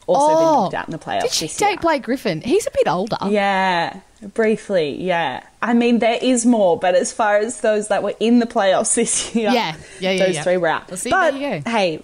[0.05, 0.77] also been knocked oh.
[0.77, 1.77] out in the playoffs Oh, Did she this date year.
[1.81, 2.41] Blake Griffin?
[2.41, 3.17] He's a bit older.
[3.27, 4.01] Yeah,
[4.35, 5.43] briefly, yeah.
[5.63, 8.93] I mean, there is more, but as far as those that were in the playoffs
[8.93, 10.43] this year, Yeah, yeah, yeah, those yeah.
[10.43, 10.87] three were out.
[10.89, 11.69] Well, see, but there you go.
[11.71, 12.01] hey,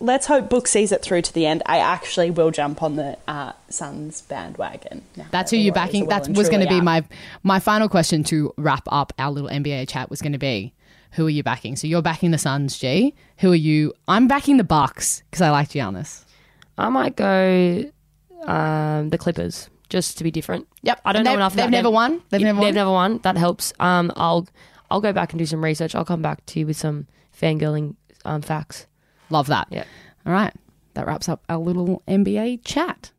[0.00, 1.62] let's hope Book sees it through to the end.
[1.66, 5.02] I actually will jump on the uh, Suns bandwagon.
[5.16, 6.06] now That's that who you're backing.
[6.06, 6.84] well That was going to be out.
[6.84, 7.04] my
[7.42, 10.10] my final question to wrap up our little NBA chat.
[10.10, 10.74] Was going to be,
[11.12, 11.76] who are you backing?
[11.76, 13.14] So you're backing the Suns, G.
[13.38, 13.94] Who are you?
[14.08, 16.24] I'm backing the Bucks because I like Giannis.
[16.78, 17.84] I might go
[18.44, 20.68] um, the Clippers just to be different.
[20.82, 21.00] Yep.
[21.04, 21.54] I don't know enough.
[21.54, 21.94] they've never them.
[21.94, 22.22] won?
[22.30, 22.66] They've never won?
[22.66, 23.18] They've never won.
[23.18, 23.72] That helps.
[23.80, 24.46] Um, I'll
[24.90, 25.94] I'll go back and do some research.
[25.94, 27.06] I'll come back to you with some
[27.38, 28.86] fangirling um, facts.
[29.30, 29.68] Love that.
[29.70, 29.84] Yeah.
[30.24, 30.54] All right.
[30.94, 33.12] That wraps up our little NBA chat.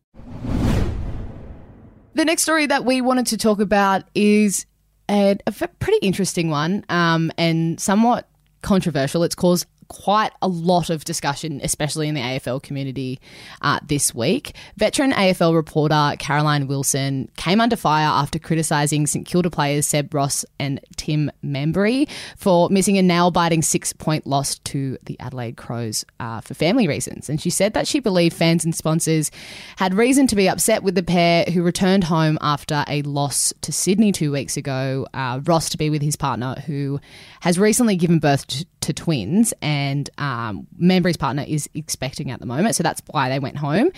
[2.14, 4.66] The next story that we wanted to talk about is
[5.10, 5.38] a
[5.80, 8.28] pretty interesting one um, and somewhat
[8.62, 9.24] controversial.
[9.24, 13.20] It's caused quite a lot of discussion, especially in the AFL community
[13.62, 14.56] uh, this week.
[14.76, 20.46] Veteran AFL reporter Caroline Wilson came under fire after criticising St Kilda players Seb Ross
[20.60, 26.06] and Tim Membrey for missing a nail biting six point loss to the Adelaide Crows
[26.20, 27.30] uh, for family reasons.
[27.30, 29.32] And she said that she believed fans and sponsors
[29.78, 33.72] had reason to be upset with the pair who returned home after a loss to
[33.72, 35.08] Sydney two weeks ago.
[35.14, 37.00] Uh, Ross to be with his partner, who
[37.42, 42.46] has recently given birth to, to twins, and um, Membrey's partner is expecting at the
[42.46, 43.90] moment, so that's why they went home.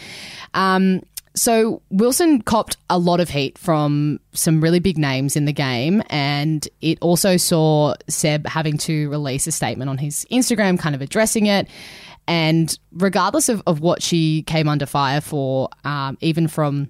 [0.54, 1.02] Um,
[1.36, 6.02] So Wilson copped a lot of heat from some really big names in the game,
[6.10, 11.02] and it also saw Seb having to release a statement on his Instagram, kind of
[11.02, 11.67] addressing it.
[12.28, 16.89] And regardless of, of what she came under fire for, um, even from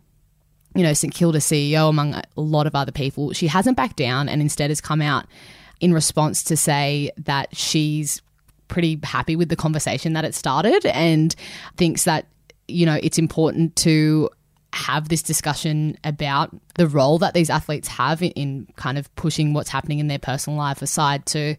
[0.76, 4.30] you know St Kilda CEO among a lot of other people, she hasn't backed down
[4.30, 5.26] and instead has come out
[5.80, 8.22] in response to say that she's
[8.68, 11.36] pretty happy with the conversation that it started and
[11.78, 12.28] thinks that
[12.68, 14.30] you know it's important to
[14.74, 19.54] have this discussion about the role that these athletes have in, in kind of pushing
[19.54, 21.56] what's happening in their personal life aside to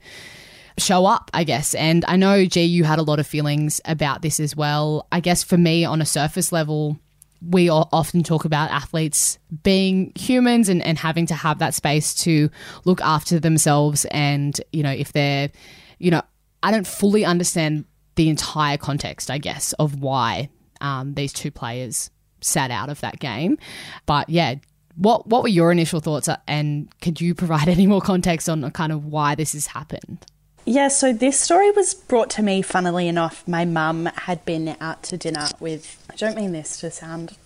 [0.79, 1.75] show up, I guess.
[1.75, 5.07] And I know, G, you had a lot of feelings about this as well.
[5.11, 6.99] I guess for me, on a surface level,
[7.43, 12.51] we often talk about athletes being humans and, and having to have that space to
[12.85, 14.05] look after themselves.
[14.07, 15.51] And, you know, if they're,
[15.99, 16.23] you know,
[16.63, 17.85] I don't fully understand
[18.17, 20.51] the entire context, I guess, of why
[20.81, 23.59] um, these two players sat out of that game.
[24.07, 24.57] But yeah,
[24.97, 28.69] what what were your initial thoughts, uh, and could you provide any more context on
[28.73, 30.27] kind of why this has happened?
[30.67, 33.47] Yeah, so this story was brought to me, funnily enough.
[33.49, 37.37] My mum had been out to dinner with, I don't mean this to sound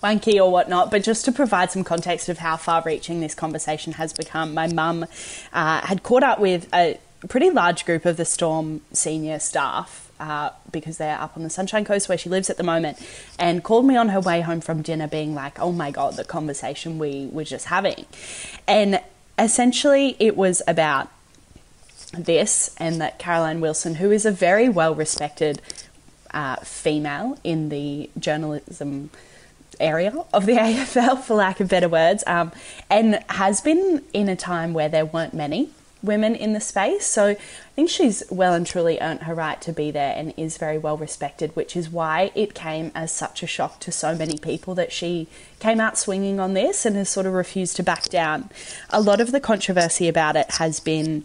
[0.00, 3.94] wanky or whatnot, but just to provide some context of how far reaching this conversation
[3.94, 4.54] has become.
[4.54, 5.06] My mum
[5.52, 6.98] uh, had caught up with a
[7.28, 11.84] pretty large group of the Storm senior staff uh, because they're up on the Sunshine
[11.84, 12.98] Coast where she lives at the moment,
[13.38, 16.24] and called me on her way home from dinner, being like, "Oh my god, the
[16.24, 18.06] conversation we were just having,"
[18.68, 19.00] and
[19.38, 21.10] essentially it was about
[22.12, 25.62] this and that Caroline Wilson, who is a very well respected
[26.32, 29.10] uh, female in the journalism
[29.78, 32.52] area of the AFL, for lack of better words, um,
[32.88, 35.70] and has been in a time where there weren't many
[36.02, 37.06] women in the space.
[37.06, 37.36] So I
[37.74, 40.96] think she's well and truly earned her right to be there and is very well
[40.96, 44.92] respected, which is why it came as such a shock to so many people that
[44.92, 48.50] she came out swinging on this and has sort of refused to back down.
[48.90, 51.24] A lot of the controversy about it has been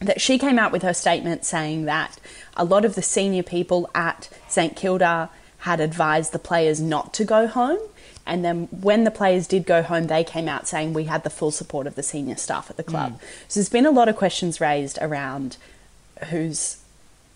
[0.00, 2.18] that she came out with her statement saying that
[2.56, 7.24] a lot of the senior people at St Kilda had advised the players not to
[7.24, 7.80] go home
[8.28, 11.30] and then when the players did go home, they came out saying we had the
[11.30, 13.14] full support of the senior staff at the club.
[13.14, 13.20] Mm.
[13.48, 15.56] So there's been a lot of questions raised around
[16.26, 16.76] who's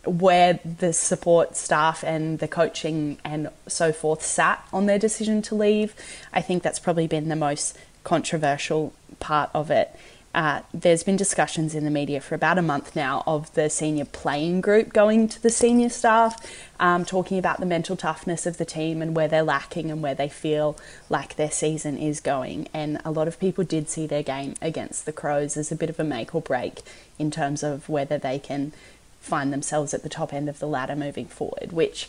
[0.05, 5.55] where the support staff and the coaching and so forth sat on their decision to
[5.55, 5.95] leave.
[6.31, 9.97] I think that's probably been the most controversial part of it.
[10.35, 14.07] Uh, there's been discussions in the media for about a month now of the senior
[14.07, 16.41] playing group going to the senior staff,
[16.81, 20.15] um, talking about the mental toughness of the team and where they're lacking and where
[20.15, 20.77] they feel
[21.11, 22.67] like their season is going.
[22.73, 25.91] And a lot of people did see their game against the Crows as a bit
[25.91, 26.81] of a make or break
[27.19, 28.73] in terms of whether they can
[29.21, 32.09] find themselves at the top end of the ladder moving forward, which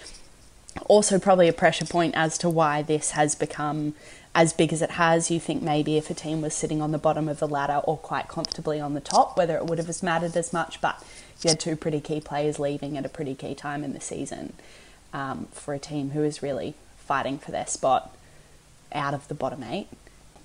[0.86, 3.93] also probably a pressure point as to why this has become
[4.36, 6.97] as big as it has, you think maybe if a team was sitting on the
[6.97, 10.36] bottom of the ladder or quite comfortably on the top, whether it would have mattered
[10.36, 10.81] as much.
[10.81, 11.03] But
[11.41, 14.53] you had two pretty key players leaving at a pretty key time in the season
[15.13, 18.15] um, for a team who is really fighting for their spot
[18.91, 19.88] out of the bottom eight.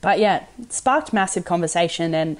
[0.00, 2.36] But yeah, sparked massive conversation and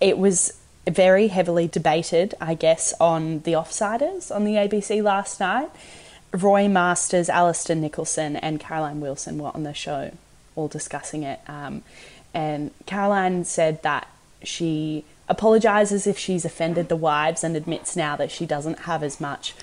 [0.00, 5.70] it was very heavily debated, I guess, on the offsiders on the ABC last night.
[6.32, 10.12] Roy Masters, Alistair Nicholson, and Caroline Wilson were on the show
[10.56, 11.40] all discussing it.
[11.48, 11.82] Um,
[12.32, 14.08] and Caroline said that
[14.42, 19.20] she apologizes if she's offended the wives and admits now that she doesn't have as
[19.20, 19.54] much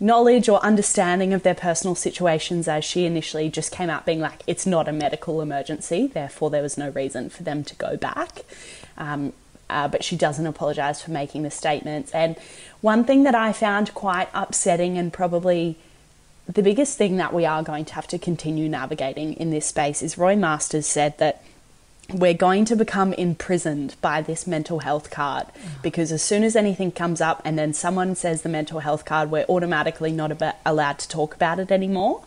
[0.00, 4.42] knowledge or understanding of their personal situations as she initially just came out being like,
[4.46, 8.40] it's not a medical emergency, therefore there was no reason for them to go back.
[8.98, 9.32] Um,
[9.70, 12.12] uh, but she doesn't apologize for making the statements.
[12.12, 12.36] And
[12.82, 15.78] one thing that I found quite upsetting and probably
[16.46, 20.02] the biggest thing that we are going to have to continue navigating in this space
[20.02, 21.42] is Roy Masters said that
[22.12, 25.46] we're going to become imprisoned by this mental health card
[25.82, 29.30] because as soon as anything comes up and then someone says the mental health card,
[29.30, 30.30] we're automatically not
[30.66, 32.24] allowed to talk about it anymore.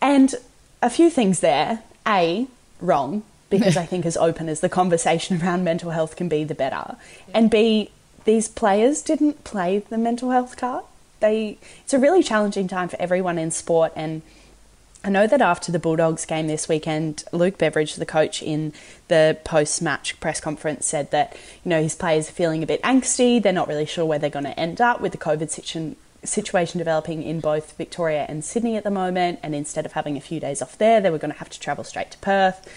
[0.00, 0.34] And
[0.80, 1.82] a few things there.
[2.06, 2.46] A,
[2.80, 6.54] wrong, because I think as open as the conversation around mental health can be, the
[6.54, 6.96] better.
[7.34, 7.90] And B,
[8.24, 10.84] these players didn't play the mental health card
[11.20, 14.22] they it's a really challenging time for everyone in sport and
[15.06, 18.72] I know that after the Bulldogs game this weekend, Luke Beveridge, the coach in
[19.06, 22.82] the post match press conference, said that, you know, his players are feeling a bit
[22.82, 23.40] angsty.
[23.40, 26.78] They're not really sure where they're going to end up with the COVID situation, situation
[26.78, 29.38] developing in both Victoria and Sydney at the moment.
[29.44, 31.60] And instead of having a few days off there, they were going to have to
[31.60, 32.68] travel straight to Perth.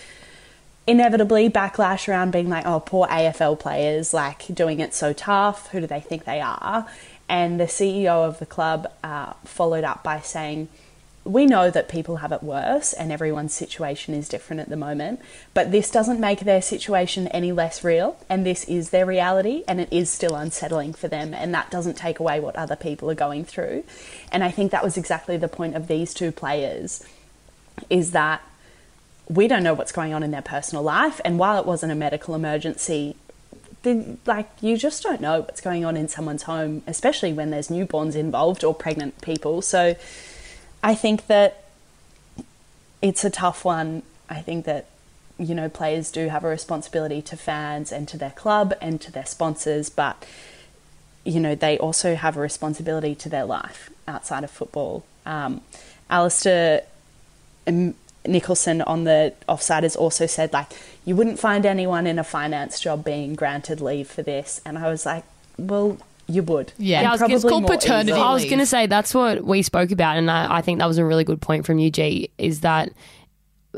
[0.86, 5.70] Inevitably, backlash around being like, oh, poor AFL players, like doing it so tough.
[5.70, 6.88] Who do they think they are?
[7.30, 10.68] And the CEO of the club uh, followed up by saying,
[11.24, 15.22] we know that people have it worse and everyone's situation is different at the moment,
[15.54, 18.18] but this doesn't make their situation any less real.
[18.30, 21.34] And this is their reality and it is still unsettling for them.
[21.36, 23.84] And that doesn't take away what other people are going through.
[24.32, 27.04] And I think that was exactly the point of these two players
[27.90, 28.42] is that
[29.28, 31.22] we don't know what's going on in their personal life.
[31.24, 33.16] And while it wasn't a medical emergency,
[33.84, 37.70] the, like you just don't know what's going on in someone's home, especially when there's
[37.70, 39.62] newborns involved or pregnant people.
[39.62, 39.96] So
[40.84, 41.66] I think that
[43.02, 44.04] it's a tough one.
[44.30, 44.88] I think that
[45.38, 49.12] you know players do have a responsibility to fans and to their club and to
[49.12, 50.26] their sponsors, but
[51.24, 55.06] you know they also have a responsibility to their life outside of football.
[55.26, 55.62] Um,
[56.10, 56.84] Alistair
[58.28, 60.68] Nicholson on the offside has also said like
[61.06, 64.90] you wouldn't find anyone in a finance job being granted leave for this, and I
[64.90, 65.24] was like,
[65.58, 66.74] well, you would.
[66.78, 68.22] Yeah, Yeah, I was gonna- it's called paternity easily.
[68.28, 70.86] I was going to say that's what we spoke about, and I, I think that
[70.88, 72.28] was a really good point from UG.
[72.38, 72.92] Is that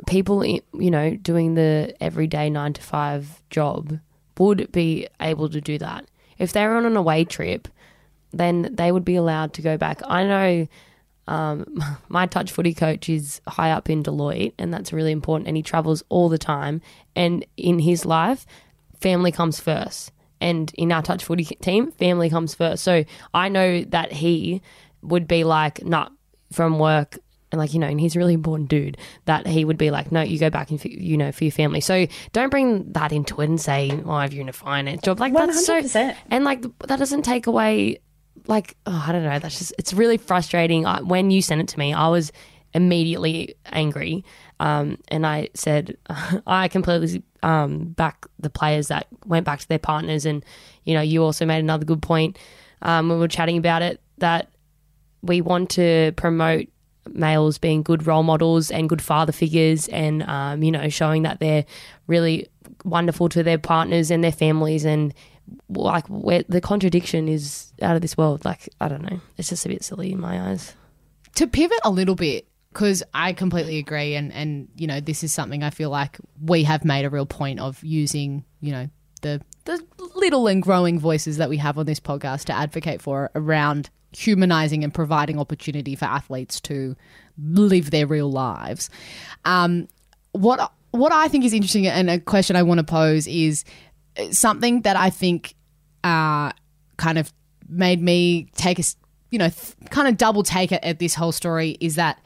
[0.08, 4.00] people, you know, doing the everyday nine to five job
[4.38, 6.06] would be able to do that
[6.40, 7.68] if they're on an away trip.
[8.34, 10.02] Then they would be allowed to go back.
[10.08, 10.68] I know
[11.32, 15.48] um, my touch footy coach is high up in Deloitte, and that's really important.
[15.48, 16.82] And he travels all the time.
[17.16, 18.46] And in his life,
[19.00, 20.12] family comes first.
[20.42, 22.84] And in our touch footy team, family comes first.
[22.84, 24.62] So I know that he
[25.02, 26.10] would be like, nah,
[26.52, 27.18] from work.
[27.52, 30.12] And like, you know, and he's a really important dude that he would be like,
[30.12, 31.82] no, you go back and, you know, for your family.
[31.82, 35.20] So don't bring that into it and say, oh, if you're in a finance job.
[35.20, 36.16] Like, that's so, 100%.
[36.30, 38.00] and like, that doesn't take away
[38.48, 39.40] like oh, I don't know.
[39.40, 40.86] That's just it's really frustrating.
[40.86, 42.32] I, when you sent it to me, I was
[42.74, 44.24] immediately angry,
[44.60, 45.98] um, and I said
[46.48, 50.44] I completely um, back the players that went back to their partners, and
[50.84, 52.38] you know you also made another good point
[52.82, 54.50] um, when we were chatting about it that
[55.22, 56.68] we want to promote
[57.10, 61.40] males being good role models and good father figures and um, you know showing that
[61.40, 61.66] they're
[62.08, 62.48] really
[62.86, 65.14] wonderful to their partners and their families and
[65.70, 68.46] like where the contradiction is out of this world.
[68.46, 69.20] Like i don't know.
[69.38, 70.74] It's just a bit silly in my eyes.
[71.36, 75.34] To pivot a little bit because I completely agree, and and you know this is
[75.34, 78.90] something I feel like we have made a real point of using, you know,
[79.22, 79.84] the the
[80.16, 84.84] little and growing voices that we have on this podcast to advocate for around humanizing
[84.84, 86.96] and providing opportunity for athletes to
[87.38, 88.90] live their real lives.
[89.46, 89.88] Um,
[90.32, 93.64] what what I think is interesting and a question I want to pose is
[94.32, 95.56] something that I think
[96.04, 96.52] uh,
[96.98, 97.32] kind of
[97.68, 98.84] made me take a,
[99.30, 102.20] you know th- kind of double take it at this whole story is that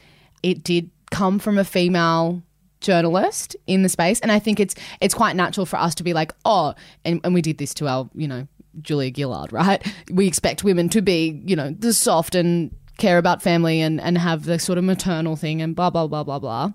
[0.44, 2.42] it did come from a female
[2.82, 4.20] journalist in the space.
[4.20, 7.34] And I think it's it's quite natural for us to be like oh and, and
[7.34, 8.48] we did this to our you know
[8.82, 9.86] Julia Gillard right?
[10.12, 14.18] We expect women to be you know the soft and care about family and and
[14.18, 16.72] have the sort of maternal thing and blah blah blah blah blah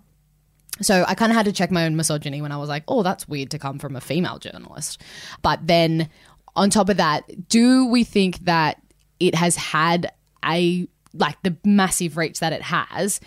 [0.80, 3.02] so I kind of had to check my own misogyny when I was like, oh,
[3.02, 5.02] that's weird to come from a female journalist.
[5.42, 6.08] But then
[6.56, 8.80] on top of that, do we think that
[9.18, 10.12] it has had
[10.44, 13.20] a like the massive reach that it has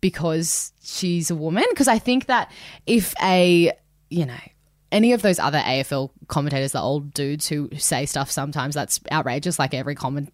[0.00, 1.64] because she's a woman?
[1.70, 2.50] Because I think that
[2.86, 3.72] if a,
[4.10, 4.34] you know,
[4.94, 9.58] any of those other AFL commentators, the old dudes who say stuff sometimes that's outrageous,
[9.58, 10.32] like every comment,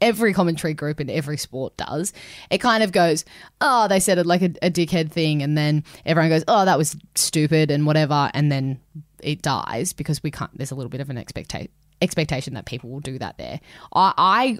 [0.00, 2.14] every commentary group in every sport does.
[2.50, 3.26] It kind of goes,
[3.60, 6.78] oh, they said it like a, a dickhead thing, and then everyone goes, oh, that
[6.78, 8.80] was stupid and whatever, and then
[9.22, 10.56] it dies because we can't.
[10.56, 13.60] There's a little bit of an expectation expectation that people will do that there.
[13.92, 14.58] I,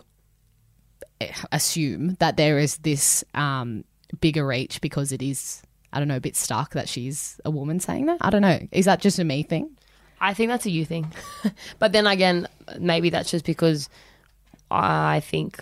[1.21, 3.85] I assume that there is this um,
[4.21, 5.63] bigger reach because it is.
[5.93, 8.19] I don't know, a bit stuck that she's a woman saying that.
[8.21, 8.59] I don't know.
[8.73, 9.71] Is that just a me thing?
[10.25, 11.13] i think that's a you thing
[11.81, 12.47] but then again
[12.79, 13.89] maybe that's just because
[14.71, 15.61] i think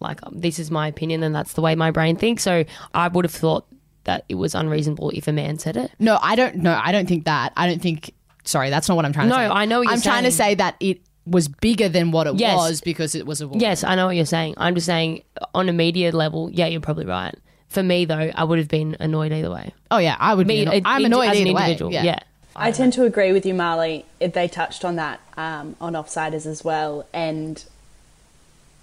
[0.00, 2.64] like um, this is my opinion and that's the way my brain thinks so
[2.94, 3.66] i would have thought
[4.04, 6.56] that it was unreasonable if a man said it No, I don't.
[6.56, 7.52] No, I don't think that.
[7.54, 8.14] I don't think.
[8.44, 9.54] Sorry, that's not what I'm trying to No, say.
[9.54, 12.36] I know what you're I'm trying to say that it was bigger than what it
[12.36, 12.56] Yes.
[12.56, 13.60] was because it was a woman.
[13.60, 14.54] Yes, I know what you're saying.
[14.56, 17.34] I'm just saying on a media level, yeah, you're probably right.
[17.68, 19.72] For me though, I would have been annoyed either way.
[19.90, 20.70] Oh yeah, I would Me, be.
[20.70, 21.62] Anno- I'm annoyed as an either way.
[21.62, 21.92] individual.
[21.92, 22.04] Yeah.
[22.04, 22.18] yeah.
[22.56, 24.04] I tend to agree with you, Marlee.
[24.18, 27.06] They touched on that um, on Offsiders as well.
[27.12, 27.64] And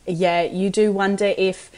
[0.08, 1.72] yeah, you do wonder if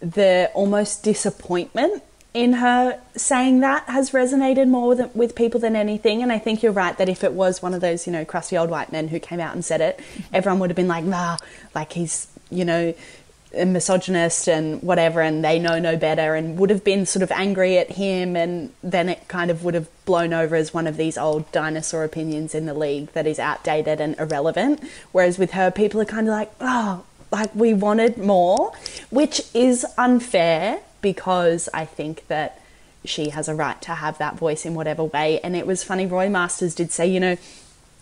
[0.00, 2.02] the almost disappointment
[2.32, 6.22] in her saying that has resonated more with, with people than anything.
[6.22, 8.56] And I think you're right that if it was one of those, you know, crusty
[8.56, 9.98] old white men who came out and said it,
[10.32, 11.38] everyone would have been like, nah,
[11.74, 12.94] like he's, you know,
[13.56, 17.30] a misogynist and whatever, and they know no better, and would have been sort of
[17.32, 20.96] angry at him, and then it kind of would have blown over as one of
[20.96, 24.82] these old dinosaur opinions in the league that is outdated and irrelevant.
[25.12, 28.72] Whereas with her, people are kind of like, oh, like we wanted more,
[29.10, 32.60] which is unfair because I think that
[33.04, 35.40] she has a right to have that voice in whatever way.
[35.40, 37.36] And it was funny, Roy Masters did say, you know,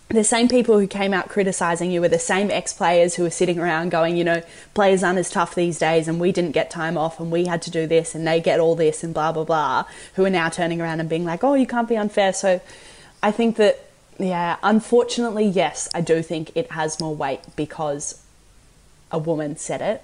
[0.09, 3.31] the same people who came out criticizing you were the same ex players who were
[3.31, 4.43] sitting around going, you know,
[4.73, 7.61] players aren't as tough these days and we didn't get time off and we had
[7.63, 9.85] to do this and they get all this and blah, blah, blah,
[10.15, 12.33] who are now turning around and being like, oh, you can't be unfair.
[12.33, 12.61] So
[13.23, 13.85] I think that,
[14.19, 18.23] yeah, unfortunately, yes, I do think it has more weight because
[19.13, 20.03] a woman said it.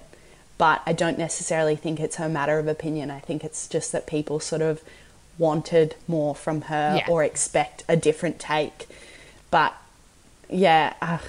[0.57, 3.11] But I don't necessarily think it's her matter of opinion.
[3.11, 4.81] I think it's just that people sort of
[5.37, 7.11] wanted more from her Yeah.
[7.11, 8.87] or expect a different take.
[9.51, 9.75] But
[10.49, 11.19] yeah, uh,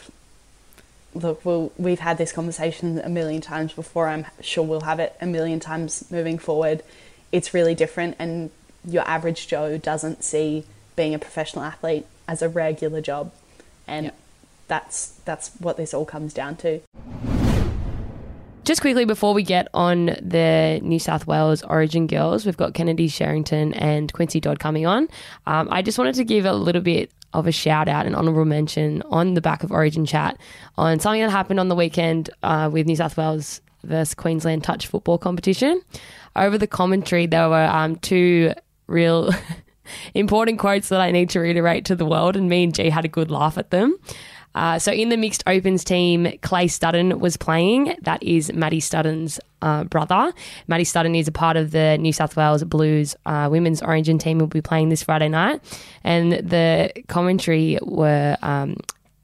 [1.14, 4.08] look, we'll, we've had this conversation a million times before.
[4.08, 6.82] I'm sure we'll have it a million times moving forward.
[7.32, 8.50] It's really different, and
[8.84, 10.64] your average Joe doesn't see
[10.94, 13.32] being a professional athlete as a regular job,
[13.86, 14.12] and
[14.68, 16.80] that's that's what this all comes down to.
[18.64, 23.08] Just quickly before we get on the New South Wales Origin girls, we've got Kennedy
[23.08, 25.08] Cherrington and Quincy Dodd coming on.
[25.46, 28.46] Um, I just wanted to give a little bit of a shout out and honourable
[28.46, 30.38] mention on the back of Origin Chat
[30.78, 34.86] on something that happened on the weekend uh, with New South Wales versus Queensland touch
[34.86, 35.80] football competition.
[36.34, 38.52] Over the commentary, there were um, two
[38.86, 39.30] real
[40.14, 43.04] important quotes that I need to reiterate to the world, and me and G had
[43.04, 43.96] a good laugh at them.
[44.56, 47.94] Uh, so in the mixed opens team, Clay Studdon was playing.
[48.02, 50.32] That is Maddie Studdon's uh, brother.
[50.66, 54.38] Maddie Studdon is a part of the New South Wales Blues uh, women's origin team.
[54.38, 55.60] Will be playing this Friday night,
[56.02, 58.76] and the commentary were um,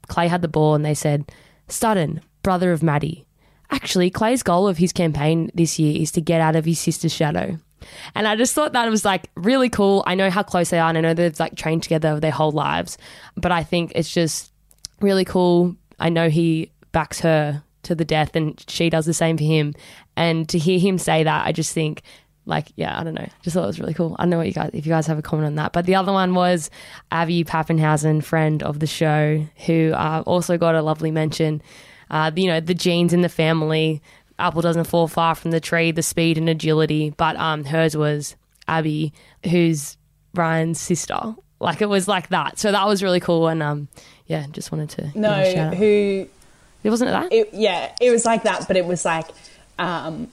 [0.07, 1.31] Clay had the ball, and they said,
[1.67, 3.25] "Studdon, brother of Maddie."
[3.71, 7.11] Actually, Clay's goal of his campaign this year is to get out of his sister's
[7.11, 7.57] shadow.
[8.13, 10.03] And I just thought that was like really cool.
[10.05, 12.51] I know how close they are and I know they've like trained together their whole
[12.51, 12.97] lives,
[13.35, 14.52] but I think it's just
[15.01, 15.75] really cool.
[15.99, 19.73] I know he backs her to the death and she does the same for him.
[20.15, 22.03] And to hear him say that, I just think
[22.45, 23.27] like, yeah, I don't know.
[23.41, 24.15] Just thought it was really cool.
[24.19, 25.73] I don't know what you guys, if you guys have a comment on that.
[25.73, 26.69] But the other one was
[27.11, 31.61] Abby Pappenhausen, friend of the show, who uh, also got a lovely mention.
[32.09, 34.01] Uh, you know, the genes in the family,
[34.39, 37.11] apple doesn't fall far from the tree, the speed and agility.
[37.11, 38.35] But um, hers was
[38.67, 39.13] Abby,
[39.49, 39.97] who's
[40.33, 41.35] Ryan's sister.
[41.63, 42.59] Like it was like that.
[42.59, 43.47] So that was really cool.
[43.47, 43.87] And um,
[44.27, 45.73] yeah, just wanted to No, out.
[45.73, 46.27] who
[46.83, 47.31] It wasn't that?
[47.33, 49.27] it, yeah, it was like that, but it was like
[49.79, 50.27] um,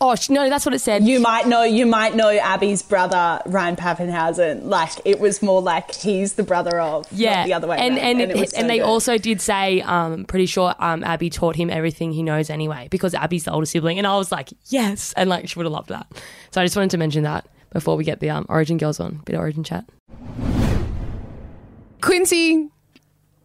[0.00, 1.04] oh no, that's what it said.
[1.04, 4.64] you might know you might know Abby's brother Ryan Pappenhausen.
[4.64, 7.78] Like it was more like he's the brother of, yeah, the other way.
[7.78, 8.04] and around.
[8.04, 8.84] and it was so and they good.
[8.86, 13.14] also did say, um, pretty sure um, Abby taught him everything he knows anyway because
[13.14, 15.88] Abby's the older sibling, and I was like, yes, and like she would have loved
[15.90, 16.06] that.
[16.50, 19.20] So I just wanted to mention that before we get the um, Origin girls on,
[19.26, 19.84] bit of Origin chat.
[22.00, 22.70] Quincy,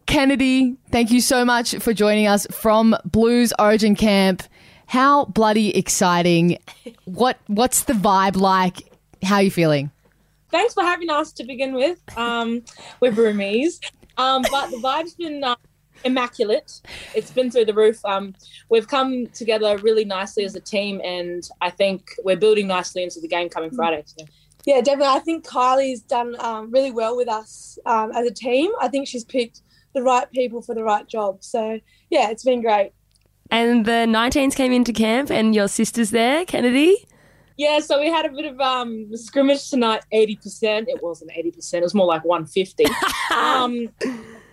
[0.06, 4.42] Kennedy, thank you so much for joining us from Blues Origin Camp.
[4.86, 6.58] How bloody exciting!
[7.04, 8.90] What what's the vibe like?
[9.22, 9.90] How are you feeling?
[10.50, 12.00] thanks for having us to begin with.
[12.16, 12.62] Um,
[13.00, 13.80] we're roomies,
[14.16, 15.56] um, but the vibe's been uh,
[16.04, 16.80] immaculate.
[17.14, 18.04] It's been through the roof.
[18.04, 18.34] Um,
[18.68, 23.20] we've come together really nicely as a team, and I think we're building nicely into
[23.20, 24.02] the game coming Friday.
[24.06, 24.24] So.
[24.66, 25.14] Yeah, definitely.
[25.14, 28.70] I think Kylie's done um, really well with us um, as a team.
[28.80, 29.62] I think she's picked
[29.94, 31.42] the right people for the right job.
[31.42, 31.80] So,
[32.10, 32.92] yeah, it's been great.
[33.50, 37.06] And the 19s came into camp, and your sister's there, Kennedy.
[37.60, 40.02] Yeah, so we had a bit of um, scrimmage tonight.
[40.12, 40.88] Eighty percent.
[40.88, 41.82] It wasn't eighty percent.
[41.82, 42.86] It was more like one fifty.
[43.36, 43.90] um,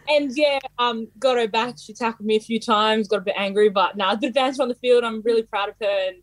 [0.08, 1.76] and yeah, um, got her back.
[1.80, 3.08] She tackled me a few times.
[3.08, 5.04] Got a bit angry, but now a bit of banter on the field.
[5.04, 6.18] I'm really proud of her, and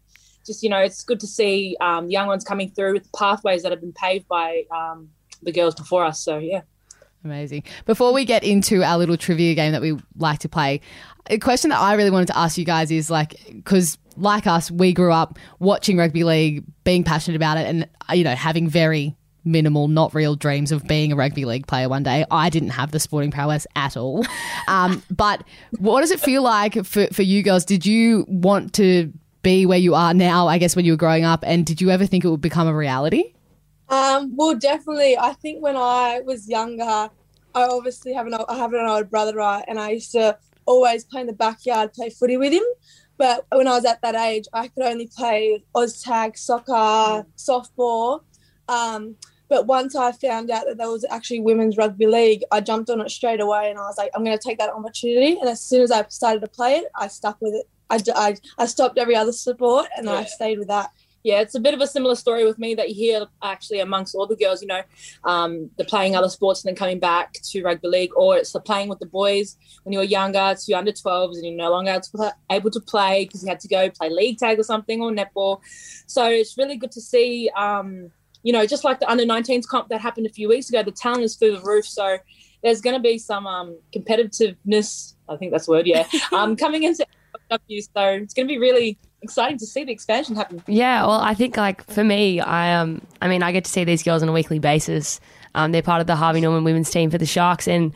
[0.46, 3.72] just you know, it's good to see um, young ones coming through with pathways that
[3.72, 5.08] have been paved by um,
[5.42, 6.20] the girls before us.
[6.20, 6.62] So yeah.
[7.24, 7.64] Amazing.
[7.86, 10.82] Before we get into our little trivia game that we like to play,
[11.30, 14.70] a question that I really wanted to ask you guys is like, because like us,
[14.70, 19.16] we grew up watching rugby league, being passionate about it, and you know, having very
[19.44, 22.24] minimal, not real dreams of being a rugby league player one day.
[22.30, 24.24] I didn't have the sporting prowess at all.
[24.66, 25.44] Um, but
[25.78, 27.64] what does it feel like for, for you girls?
[27.64, 31.24] Did you want to be where you are now, I guess, when you were growing
[31.24, 31.44] up?
[31.46, 33.34] And did you ever think it would become a reality?
[33.88, 35.16] Um, well, definitely.
[35.18, 37.10] I think when I was younger, I
[37.54, 39.64] obviously have an I have an older brother, right?
[39.68, 40.36] And I used to
[40.66, 42.64] always play in the backyard, play footy with him.
[43.16, 48.22] But when I was at that age, I could only play Oz tag, soccer, softball.
[48.68, 49.16] Um,
[49.54, 53.00] but once I found out that there was actually women's rugby league, I jumped on
[53.00, 55.38] it straight away, and I was like, I'm going to take that opportunity.
[55.38, 57.68] And as soon as I started to play it, I stuck with it.
[57.88, 60.90] I, I, I stopped every other sport, and I stayed with that.
[61.22, 64.16] yeah, it's a bit of a similar story with me that you hear actually amongst
[64.16, 64.60] all the girls.
[64.60, 64.82] You know,
[65.22, 68.58] um, they're playing other sports and then coming back to rugby league, or it's the
[68.58, 71.92] playing with the boys when you were younger to under 12s and you're no longer
[71.92, 74.64] able to play, able to play because you had to go play league tag or
[74.64, 75.60] something or netball.
[76.08, 77.48] So it's really good to see.
[77.50, 78.10] Um,
[78.44, 80.92] you know, just like the under 19s comp that happened a few weeks ago, the
[80.92, 81.86] talent is through the roof.
[81.86, 82.18] So
[82.62, 85.14] there's going to be some um, competitiveness.
[85.28, 85.86] I think that's the word.
[85.86, 87.04] Yeah, um, coming into
[87.50, 87.82] FW.
[87.82, 90.62] So it's going to be really exciting to see the expansion happen.
[90.66, 93.82] Yeah, well, I think like for me, I um, I mean, I get to see
[93.82, 95.20] these girls on a weekly basis.
[95.54, 97.94] Um, they're part of the Harvey Norman women's team for the Sharks, and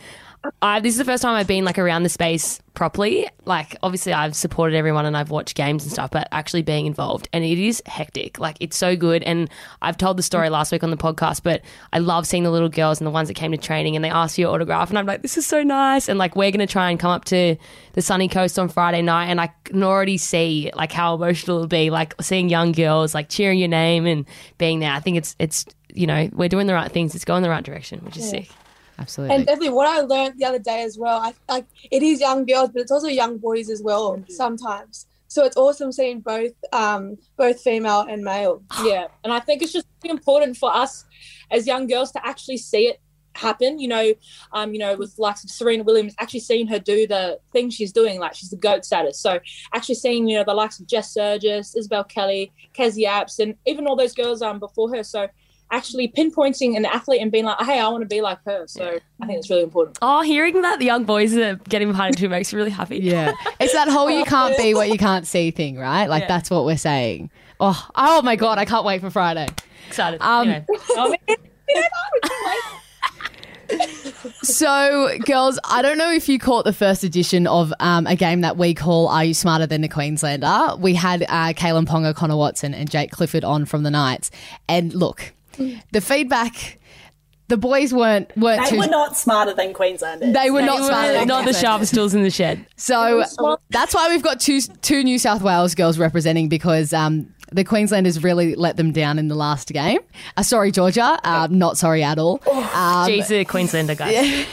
[0.62, 3.28] I, this is the first time I've been like around the space properly.
[3.44, 7.28] Like, obviously, I've supported everyone and I've watched games and stuff, but actually being involved,
[7.32, 8.38] and it is hectic.
[8.38, 9.22] Like, it's so good.
[9.24, 9.51] And
[9.82, 12.68] I've told the story last week on the podcast, but I love seeing the little
[12.68, 14.99] girls and the ones that came to training and they ask for your autograph, and
[14.99, 16.09] I'm like, this is so nice.
[16.09, 17.57] And like, we're gonna try and come up to
[17.94, 21.68] the sunny coast on Friday night, and I can already see like how emotional it'll
[21.68, 24.26] be, like seeing young girls like cheering your name and
[24.59, 24.92] being there.
[24.92, 27.14] I think it's it's you know we're doing the right things.
[27.14, 28.49] It's going the right direction, which is sick.
[28.99, 29.36] Absolutely.
[29.36, 32.44] And definitely, what I learned the other day as well, I like it is young
[32.46, 35.07] girls, but it's also young boys as well sometimes.
[35.28, 38.62] So it's awesome seeing both, um, both female and male.
[38.82, 41.05] Yeah, and I think it's just really important for us
[41.51, 43.01] as young girls to actually see it
[43.34, 43.78] happen.
[43.78, 44.14] You know,
[44.53, 47.92] um, you know, with likes of Serena Williams, actually seeing her do the thing she's
[47.92, 49.20] doing, like she's the goat status.
[49.20, 49.38] So
[49.74, 53.86] actually seeing, you know, the likes of Jess Sergis, Isabelle Kelly, Kezie Apps, and even
[53.86, 55.05] all those girls um before her.
[55.05, 55.28] So
[55.70, 58.66] actually pinpointing an athlete and being like, hey, I want to be like her.
[58.66, 59.98] So I think it's really important.
[60.02, 62.98] Oh, hearing that the young boys are getting behind it too makes me really happy.
[62.98, 63.32] Yeah.
[63.60, 66.06] It's that whole you can't be what you can't see thing, right?
[66.06, 66.28] Like Yeah.
[66.28, 67.30] that's what we're saying.
[67.60, 69.48] Oh, oh my god, I can't wait for Friday.
[69.88, 70.20] excited.
[70.22, 70.66] Um, Anyway.
[70.90, 71.14] Oh.
[74.42, 78.40] So, girls, I don't know if you caught the first edition of um, a game
[78.40, 82.36] that we call "Are You Smarter Than the Queenslander?" We had uh, Kalyn Ponga, Connor
[82.36, 84.30] Watson, and Jake Clifford on from the Knights,
[84.68, 85.32] and look,
[85.92, 86.78] the feedback.
[87.48, 88.78] The boys weren't weren't They too.
[88.78, 90.34] were not smarter than Queenslanders.
[90.34, 91.12] they were not They smarter.
[91.14, 91.61] than not the Queenslanders.
[91.61, 92.66] sharpest tools in the shed.
[92.76, 93.24] So
[93.70, 98.22] that's why we've got two two New South Wales girls representing because um, the Queenslanders
[98.22, 100.01] really let them down in the last game.
[100.36, 101.18] Uh, sorry, Georgia.
[101.24, 102.40] Uh, not sorry at all.
[102.46, 104.46] Um, Jeez, the Queenslander guys.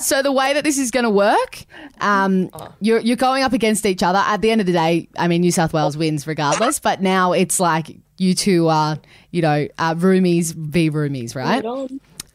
[0.06, 1.64] so the way that this is going to work,
[2.00, 2.50] um,
[2.80, 4.18] you're you're going up against each other.
[4.18, 6.78] At the end of the day, I mean, New South Wales wins regardless.
[6.78, 8.98] But now it's like you two are,
[9.30, 11.64] you know, uh, roomies v roomies, right?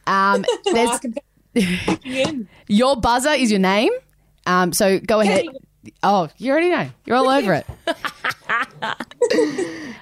[0.06, 1.14] Um, there's I can
[1.54, 2.48] pick you in.
[2.68, 3.92] your buzzer is your name.
[4.46, 5.46] Um, so go ahead.
[6.02, 6.88] Oh, you already know.
[7.06, 7.66] You're all over it.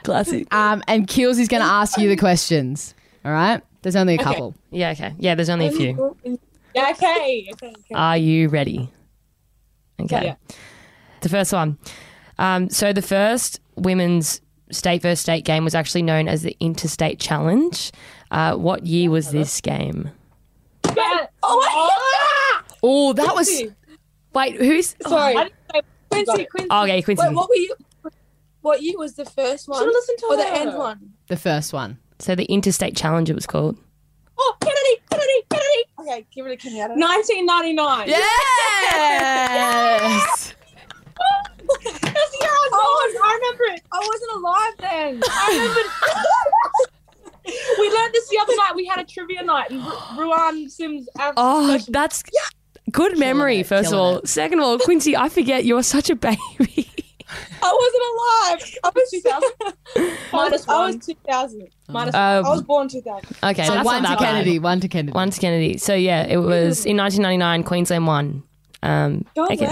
[0.03, 0.53] Classic.
[0.53, 2.95] Um, and Keels is going to ask you the questions.
[3.25, 3.63] All right.
[3.83, 4.55] There's only a couple.
[4.71, 5.15] Yeah, okay.
[5.19, 6.17] Yeah, there's only a few.
[6.75, 7.49] Yeah, okay.
[7.53, 7.95] okay, okay.
[7.95, 8.91] Are you ready?
[10.01, 10.25] Okay.
[10.27, 10.35] Yeah.
[11.23, 11.79] The first one.
[12.39, 17.19] Um, so the first women's state versus state game was actually known as the Interstate
[17.19, 17.91] Challenge.
[18.31, 20.11] Uh, what year was this game?
[20.97, 21.27] Yeah.
[21.43, 21.91] Oh,
[22.83, 23.63] Oh, that was.
[24.35, 24.95] Wait, who's?
[25.05, 25.37] Oh, sorry.
[25.37, 25.83] I didn't say
[26.25, 26.69] Quincy, Quincy.
[26.71, 27.23] Oh, okay, Quincy.
[27.27, 27.75] Wait, what were you?
[28.63, 29.79] What year was the first one?
[29.81, 31.13] Should've listened to or the end one?
[31.29, 31.99] The first one.
[32.19, 33.79] So the Interstate Challenge it was called.
[34.39, 35.85] Oh, Kennedy, Kennedy, Kennedy.
[36.01, 36.97] Okay, give it a Kenyatta.
[36.97, 38.09] 1999.
[38.09, 40.55] Yes.
[41.83, 43.11] That's the year I was born.
[43.23, 43.81] I remember it.
[43.93, 45.21] I wasn't alive then.
[45.27, 45.29] I
[47.47, 47.47] remember.
[47.81, 48.73] we learned this the other night.
[48.75, 51.09] We had a trivia night, and Ru- Ruan Sims.
[51.19, 51.93] asked Oh, questions.
[51.93, 52.23] that's
[52.91, 54.23] good memory, it, first of killing all.
[54.25, 56.39] Second of all, Quincy, I forget you're such a baby.
[57.63, 58.79] I wasn't alive.
[58.85, 59.11] I was
[59.95, 60.19] 2000.
[60.33, 61.69] Minus I was 2000.
[61.89, 63.37] Minus Um, I was born 2000.
[63.45, 64.33] okay, So that's one not to that bad.
[64.33, 64.59] Kennedy.
[64.59, 65.13] One to Kennedy.
[65.13, 65.79] One to Kennedy.
[65.79, 67.63] So yeah, it was in 1999.
[67.65, 68.43] Queensland won.
[68.83, 69.67] Um, Go okay.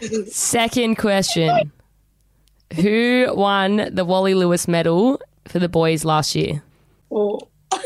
[0.00, 0.24] away.
[0.26, 1.72] Second question:
[2.76, 6.62] Who won the Wally Lewis Medal for the boys last year?
[7.10, 7.40] Oh.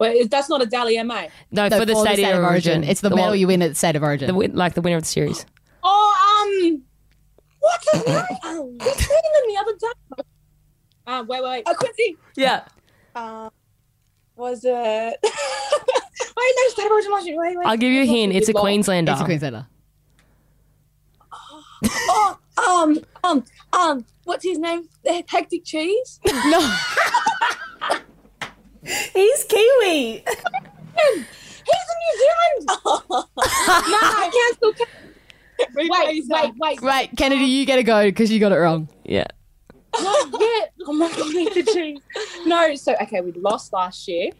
[0.00, 1.26] Wait, that's not a Dally MA.
[1.52, 2.82] No, No, for the state, of origin.
[2.84, 4.28] It's the, medal Wally- you win at the state of origin.
[4.28, 5.44] the win- like the winner of the series.
[5.82, 6.82] Oh, um,
[7.60, 8.16] what's his name?
[8.82, 10.22] Who's saying them the other day?
[11.06, 11.62] Uh, wait, wait.
[11.66, 12.18] Uh, Quincy.
[12.36, 12.64] Yeah.
[13.14, 13.48] Uh,
[14.36, 14.70] was it?
[15.22, 17.38] wait, no, state of origin last year.
[17.40, 17.66] Wait, wait.
[17.66, 18.34] I'll give you a hint.
[18.34, 19.12] It's a Queenslander.
[19.12, 19.66] it's a Queenslander.
[22.12, 24.86] Oh, um, um, um, what's his name?
[25.02, 26.20] The Hectic Cheese?
[26.26, 26.60] No.
[29.12, 30.24] He's Kiwi.
[30.24, 32.66] He's in New Zealand.
[32.86, 34.30] no, I
[34.60, 34.86] cancel.
[35.74, 36.80] Wait, wait, wait, wait.
[36.80, 38.88] Right, Kennedy, you get a go because you got it wrong.
[39.04, 39.26] Yeah.
[40.00, 40.64] No, yeah.
[40.86, 42.00] Oh my god, need the cheese.
[42.46, 44.30] No, so okay, we lost last year.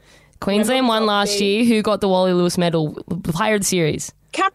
[0.41, 1.67] Queensland won last year.
[1.67, 2.95] Who got the Wally Lewis Medal?
[3.23, 4.13] Player of the series.
[4.33, 4.51] Cam,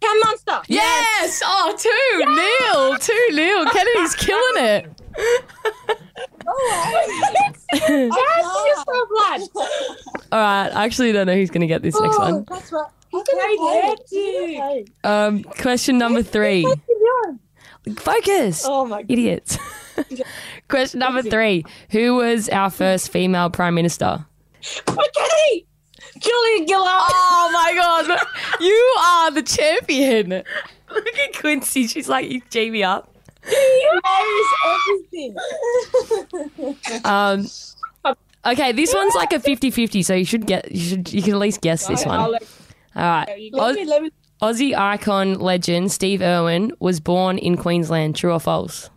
[0.00, 0.62] Cam Munster.
[0.68, 1.42] Yes!
[1.44, 2.98] Oh, two nil.
[2.98, 3.66] Two nil.
[3.70, 5.02] Kennedy's killing it.
[6.48, 9.40] Oh, Jazz, you're so blood.
[10.32, 12.44] All right, I actually don't know who's going to get this next one.
[12.48, 12.86] That's right.
[13.10, 15.26] He's Okay, gonna.
[15.26, 16.66] Um, question number three.
[17.98, 19.10] Focus, Oh my god.
[19.10, 19.58] idiots.
[20.68, 21.64] question number three.
[21.90, 24.26] Who was our first female prime minister?
[24.88, 25.64] Okay.
[26.18, 26.86] Julia Gillard.
[26.88, 28.20] Oh my god,
[28.60, 30.30] you are the champion.
[30.90, 31.86] Look at Quincy.
[31.86, 33.15] She's like, you G me up.
[33.48, 34.46] He knows
[35.14, 35.36] everything.
[37.04, 37.46] Um,
[38.44, 41.38] okay, this one's like a 50-50, so you should get you should you can at
[41.38, 42.18] least guess this one.
[42.20, 42.32] All
[42.94, 43.50] right.
[43.54, 44.10] Oz- me, let me
[44.42, 48.16] Aussie icon legend Steve Irwin was born in Queensland.
[48.16, 48.90] True or false?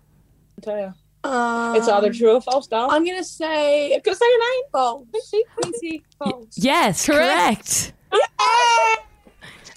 [0.61, 0.93] tell you.
[1.29, 2.93] Um, It's either true or false, darling.
[2.95, 4.63] I'm gonna say Can I say your name?
[4.71, 5.05] false.
[5.11, 5.43] Quincy.
[5.61, 6.03] Quincy.
[6.17, 6.45] False.
[6.57, 7.93] Yes, correct.
[8.11, 9.05] Correct.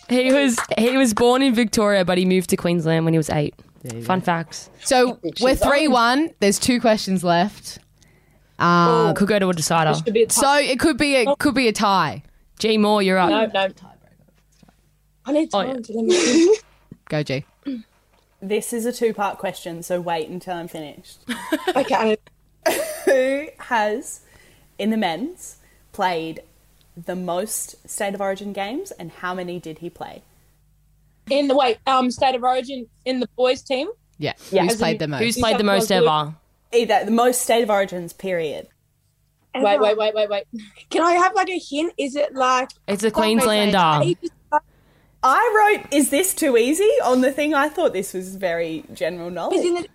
[0.09, 3.31] He was he was born in Victoria, but he moved to Queensland when he was
[3.31, 3.55] eight.
[4.05, 4.71] Fun facts.
[4.85, 6.31] So we're three one.
[6.41, 7.79] There's two questions left.
[8.59, 9.95] Um, Could go to a decider.
[9.95, 12.23] Should be a so it could be a could be a tie.
[12.59, 13.31] G Moore, you're up.
[13.31, 13.69] No, no.
[15.25, 15.81] I need Oh, time yeah.
[15.83, 16.57] to let me.
[17.09, 17.45] Go G.
[18.41, 21.19] This is a two part question, so wait until I'm finished.
[21.77, 22.17] okay.
[23.05, 24.21] Who has,
[24.79, 25.57] in the men's,
[25.93, 26.43] played
[26.97, 30.23] the most State of Origin games and how many did he play?
[31.31, 33.89] In the wait, um, state of origin in the boys team.
[34.19, 34.63] Yeah, Yeah.
[34.63, 35.21] who's As played in- the most?
[35.23, 36.35] Who's played the most ever?
[36.73, 38.67] Either the most State of Origins, period.
[39.55, 40.45] Wait, wait, wait, wait, wait.
[40.89, 41.93] Can I have like a hint?
[41.99, 44.15] Is it like It's a Queenslander.
[45.25, 47.53] I wrote, is this too easy on the thing?
[47.55, 49.59] I thought this was very general Is knowledge.
[49.65, 49.89] in the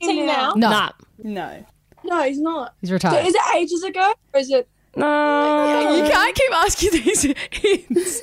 [0.00, 0.52] in Team now.
[0.56, 0.90] no, Nah.
[1.18, 1.64] No.
[2.02, 2.74] No, he's not.
[2.80, 3.26] he's So retired.
[3.26, 4.68] is it ages ago or is it?
[4.96, 5.96] No.
[5.96, 8.22] you can't keep asking these hints.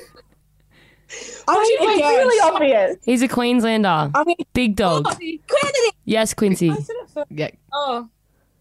[1.47, 2.18] I need It's guess.
[2.18, 2.97] really obvious.
[3.05, 4.12] He's a Queenslander.
[4.14, 5.05] I mean, Big dog.
[5.07, 5.91] Oh, Quincy.
[6.05, 6.72] Yes, Quincy.
[7.30, 8.07] Yeah, Oh,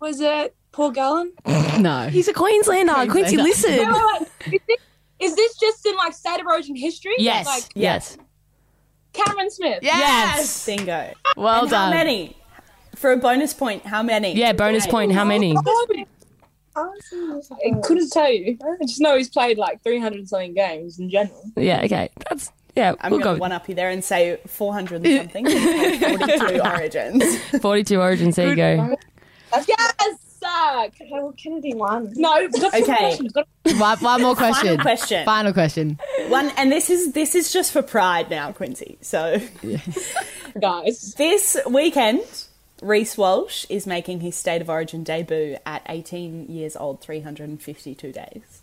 [0.01, 1.33] Was it Paul Gallen?
[1.79, 2.09] no.
[2.09, 2.93] He's a Queenslander.
[3.11, 3.43] Quincy, Queenslander.
[3.43, 3.79] listen.
[3.79, 4.55] wait, wait, wait.
[4.55, 4.79] Is this,
[5.21, 7.15] is this just in like state of origin history?
[7.19, 7.47] Yes.
[7.47, 8.17] Like yes.
[9.13, 9.81] Cameron Smith.
[9.83, 10.67] Yes.
[10.67, 11.13] Bingo.
[11.37, 11.93] Well and done.
[11.93, 12.37] How many?
[12.97, 14.35] For a bonus point, how many?
[14.37, 15.13] Yeah, bonus point.
[15.13, 15.57] How many?
[16.77, 18.57] I couldn't tell you.
[18.63, 21.43] I just know he's played like 300 and something games in general.
[21.57, 22.11] Yeah, okay.
[22.29, 25.33] That's yeah, I'm we'll going go to one up you there and say 400 and
[25.33, 25.47] something.
[26.39, 27.39] 42 origins.
[27.61, 28.37] 42 origins.
[28.37, 28.97] There you go.
[29.67, 30.17] Yes!
[30.41, 30.93] Suck!
[31.11, 32.11] Well, Kennedy won.
[32.17, 32.85] No, we've got Okay.
[32.85, 33.21] questions.
[33.21, 34.69] We've got- One, one more question.
[34.79, 35.25] Final question.
[35.27, 35.99] Final question.
[36.29, 38.97] One, and this is this is just for pride now, Quincy.
[39.03, 39.39] So
[40.59, 41.15] guys.
[41.19, 42.23] this weekend,
[42.83, 48.63] Reece Walsh is making his State of Origin debut at 18 years old, 352 days.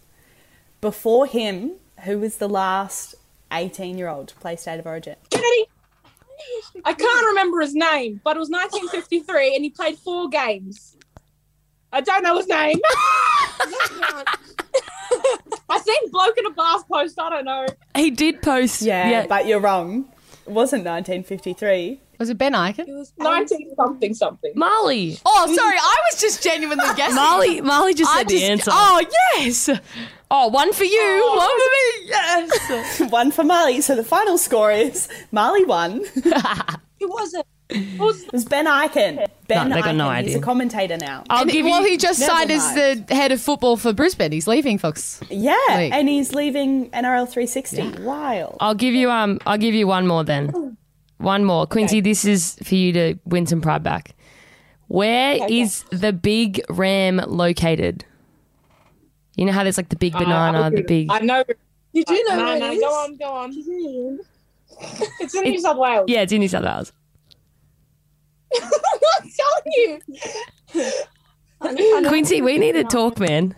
[0.82, 3.16] Before him, who was the last
[3.52, 5.16] 18 year old to play State of Origin?
[5.30, 5.66] Kennedy!
[6.86, 10.96] I can't remember his name, but it was 1953 and he played four games.
[11.92, 12.80] I don't know his name.
[15.70, 17.20] I seen bloke in a bath post.
[17.20, 17.66] I don't know.
[17.96, 18.82] He did post.
[18.82, 20.12] Yeah, Yeah, but you're wrong.
[20.48, 22.00] It wasn't 1953.
[22.20, 22.88] Was it Ben Ikin?
[22.88, 24.54] It was 19 something something.
[24.56, 25.22] Marlee.
[25.26, 25.76] Oh, sorry.
[25.78, 27.18] I was just genuinely guessing.
[27.18, 27.60] Marlee.
[27.62, 28.72] Marlee just I said the just- answer.
[28.74, 29.70] Oh yes.
[30.30, 32.10] Oh, one for you, oh, one for me.
[32.10, 33.12] Yes.
[33.12, 33.82] One for Marlee.
[33.82, 36.04] So the final score is Marlee won.
[37.00, 37.46] It was it?
[37.70, 39.28] It was Ben Ikin.
[39.48, 40.18] Ben No, they got no Ikin.
[40.20, 40.38] He's idea.
[40.38, 41.24] a commentator now.
[41.30, 41.90] I'll And give well, you.
[41.90, 44.32] he just signed as the head of football for Brisbane.
[44.32, 45.20] He's leaving Fox.
[45.30, 48.04] Yeah, Like- and he's leaving NRL 360.
[48.04, 48.56] Wild.
[48.62, 49.12] I'll give you.
[49.12, 49.40] Um.
[49.46, 50.78] I'll give you one more then.
[51.18, 52.00] One more, Quincy.
[52.00, 54.14] This is for you to win some pride back.
[54.88, 58.06] Where is the big ram located?
[59.36, 61.12] You know how there's like the big banana, the big.
[61.12, 61.44] I know.
[61.92, 62.80] You do know No, where no, it is?
[62.80, 64.20] go on, go on.
[65.20, 66.06] It's in New South Wales.
[66.08, 66.94] Yeah, it's in New South Wales.
[68.56, 70.02] I'm not
[70.74, 70.92] telling
[72.02, 72.02] you.
[72.10, 73.56] Quincy, we need to talk, man.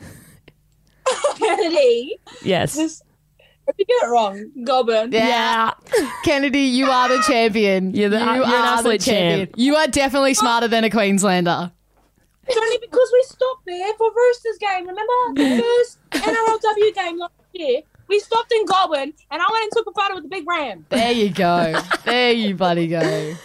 [1.37, 2.17] Kennedy.
[2.43, 2.75] Yes.
[2.75, 3.03] Just,
[3.67, 5.11] if you get it wrong, Goulburn.
[5.11, 5.71] Yeah.
[6.23, 7.93] Kennedy, you are the champion.
[7.93, 9.47] You're the- you you're an are absolute the champion.
[9.47, 9.55] champ.
[9.57, 11.71] You are definitely smarter than a Queenslander.
[12.47, 14.87] It's only because we stopped there for Roosters game.
[14.87, 17.81] Remember the first NRLW game last year?
[18.07, 20.83] We stopped in Goulburn, and I went and took a photo with the big ram.
[20.89, 21.79] There you go.
[22.05, 23.35] there you bloody go.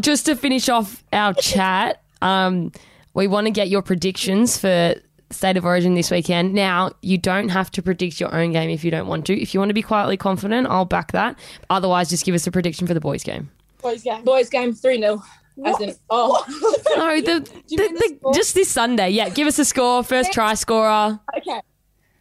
[0.00, 2.72] Just to finish off our chat, um,
[3.14, 4.94] we want to get your predictions for
[5.30, 6.54] State of Origin this weekend.
[6.54, 9.40] Now, you don't have to predict your own game if you don't want to.
[9.40, 11.38] If you want to be quietly confident, I'll back that.
[11.70, 13.50] Otherwise, just give us a prediction for the boys' game.
[13.82, 14.24] Boys game.
[14.24, 15.22] Boys game three 0
[15.64, 16.44] As in, oh,
[16.96, 19.10] No, the, the, the the- just this Sunday.
[19.10, 20.02] Yeah, give us a score.
[20.02, 21.20] First try scorer.
[21.36, 21.60] okay.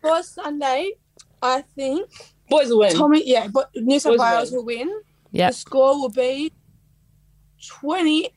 [0.02, 0.92] For Sunday,
[1.42, 2.10] I think
[2.50, 2.94] Boys will win.
[2.94, 4.58] Tommy, yeah, but New South Boys Wales win.
[4.58, 5.02] will win.
[5.32, 5.48] Yeah.
[5.50, 6.52] The score will be
[7.68, 8.30] 20.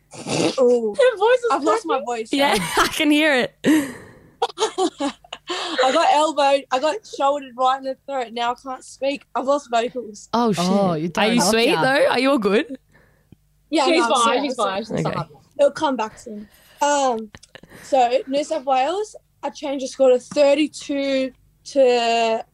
[0.59, 0.97] Oh,
[1.53, 2.33] I've lost my voice.
[2.33, 3.57] Yeah, I can hear it.
[5.49, 6.65] I got elbowed.
[6.71, 8.33] I got shouldered right in the throat.
[8.33, 9.27] Now I can't speak.
[9.35, 10.29] I've lost vocals.
[10.33, 10.65] Oh shit.
[10.67, 11.83] Oh, you're Are you sweet Yeah.
[11.83, 12.07] though?
[12.11, 12.79] Are you all good?
[13.71, 14.23] Yeah, she's no, fine.
[14.23, 14.85] Sorry, she's fine.
[14.85, 15.05] Sorry.
[15.05, 15.23] Okay.
[15.59, 16.49] It'll come back soon.
[16.83, 17.31] Um,
[17.83, 21.33] so New South Wales, I changed the score to 32
[21.65, 22.45] to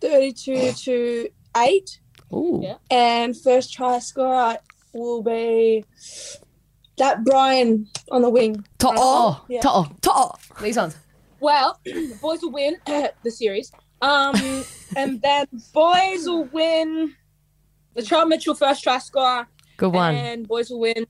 [0.00, 2.00] 32 to 8.
[2.32, 2.60] Ooh.
[2.62, 2.76] Yeah.
[2.90, 4.58] And first try scorer
[4.92, 5.84] will be
[6.98, 8.64] that Brian on the wing.
[8.78, 8.92] To'o.
[8.96, 9.60] Oh, Yeah.
[9.60, 9.86] to'o.
[10.02, 10.34] To'o.
[10.60, 10.96] These ones.
[11.40, 13.72] Well, the boys will win the series.
[14.02, 14.34] Um,
[14.96, 17.14] and then boys will win
[17.94, 19.46] the Charles Mitchell first try score.
[19.76, 20.14] Good one.
[20.14, 21.06] and boys will win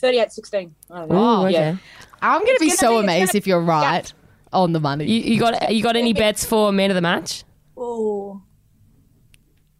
[0.00, 0.70] 38-16.
[0.90, 1.16] I don't know.
[1.16, 1.52] Ooh, okay.
[1.52, 1.76] Yeah.
[2.20, 4.12] I'm going to be gonna so be- amazed gonna- if you're right
[4.52, 5.06] on the money.
[5.06, 7.44] You, you got you got any bets for man of the match?
[7.76, 8.42] Oh.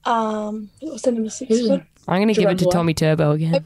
[0.04, 1.48] Um, what's the number six?
[1.48, 1.86] Who's- one?
[2.08, 3.64] I'm gonna give it to Jerome Tommy Turbo again.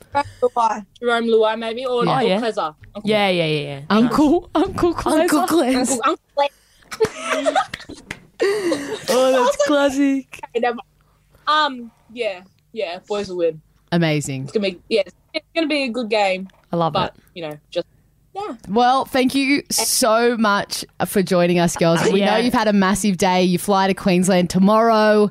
[0.53, 0.85] Why?
[1.01, 2.13] Jarome Luai maybe or Yeah.
[2.13, 2.39] Uncle yeah.
[2.39, 2.61] Clezer.
[2.95, 3.81] Uncle, Yeah, yeah, yeah, yeah.
[3.89, 5.21] Uncle, Uncle Clez.
[5.21, 5.91] Uncle Clez.
[5.91, 6.27] Uncle, Uncle
[6.91, 7.55] Clezer.
[9.09, 10.39] Oh, that's classic.
[10.45, 10.87] Okay, never mind.
[11.49, 13.63] Um, yeah, yeah, boys will win.
[13.93, 14.43] Amazing.
[14.45, 17.23] It's gonna be yeah, it's, it's gonna be a good game, I love but it.
[17.35, 17.87] you know, just
[18.37, 18.57] yeah.
[18.69, 22.03] Well, thank you so much for joining us, girls.
[22.13, 22.33] We Yeah.
[22.33, 23.43] know you've had a massive day.
[23.43, 25.31] You fly to Queensland tomorrow,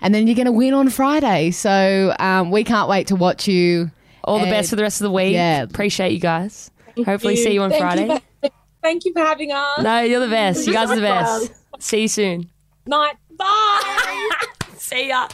[0.00, 1.50] and then you're going to win on Friday.
[1.50, 3.90] So um, we can't wait to watch you.
[4.24, 5.34] All the best for the rest of the week.
[5.34, 5.62] Yeah.
[5.62, 6.70] Appreciate you guys.
[7.04, 7.42] Hopefully, you.
[7.44, 8.06] see you on Thank Friday.
[8.08, 8.50] You for,
[8.82, 9.82] thank you for having us.
[9.82, 10.66] No, you're the best.
[10.66, 11.52] You guys are the best.
[11.78, 12.50] See you soon.
[12.86, 13.16] Night.
[13.36, 14.30] Bye.
[14.76, 15.28] See ya.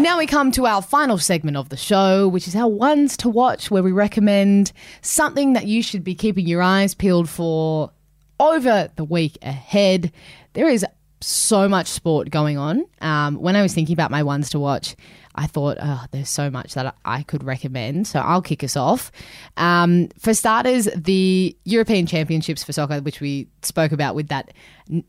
[0.00, 3.28] Now we come to our final segment of the show, which is our ones to
[3.28, 4.72] watch, where we recommend
[5.02, 7.90] something that you should be keeping your eyes peeled for
[8.38, 10.10] over the week ahead.
[10.54, 10.86] There is
[11.20, 12.86] so much sport going on.
[13.02, 14.96] Um, when I was thinking about my ones to watch,
[15.34, 18.06] I thought, oh, there's so much that I could recommend.
[18.06, 19.12] So I'll kick us off.
[19.58, 24.54] Um, for starters, the European Championships for soccer, which we spoke about with that,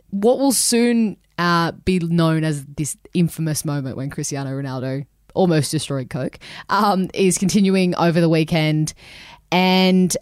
[0.09, 6.09] what will soon uh, be known as this infamous moment when Cristiano Ronaldo almost destroyed
[6.09, 6.37] Coke,
[6.69, 8.93] um, is continuing over the weekend.
[9.51, 10.15] And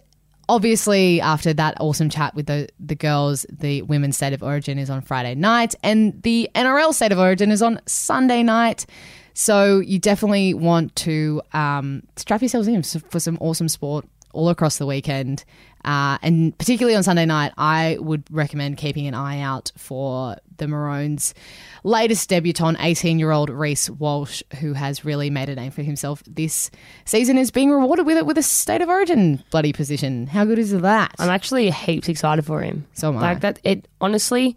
[0.48, 4.88] obviously, after that awesome chat with the, the girls, the women's state of origin is
[4.88, 8.86] on Friday night, and the NRL state of origin is on Sunday night.
[9.34, 14.78] So you definitely want to um, strap yourselves in for some awesome sport all across
[14.78, 15.44] the weekend.
[15.84, 20.68] Uh, and particularly on Sunday night, I would recommend keeping an eye out for the
[20.68, 21.34] Maroons'
[21.84, 26.22] latest debutant, 18 year old Reece Walsh, who has really made a name for himself
[26.26, 26.70] this
[27.04, 30.26] season, is being rewarded with it with a state of origin bloody position.
[30.26, 31.14] How good is that?
[31.18, 32.86] I'm actually heaps excited for him.
[32.92, 33.20] So am I.
[33.20, 33.58] Like that.
[33.64, 34.56] It honestly,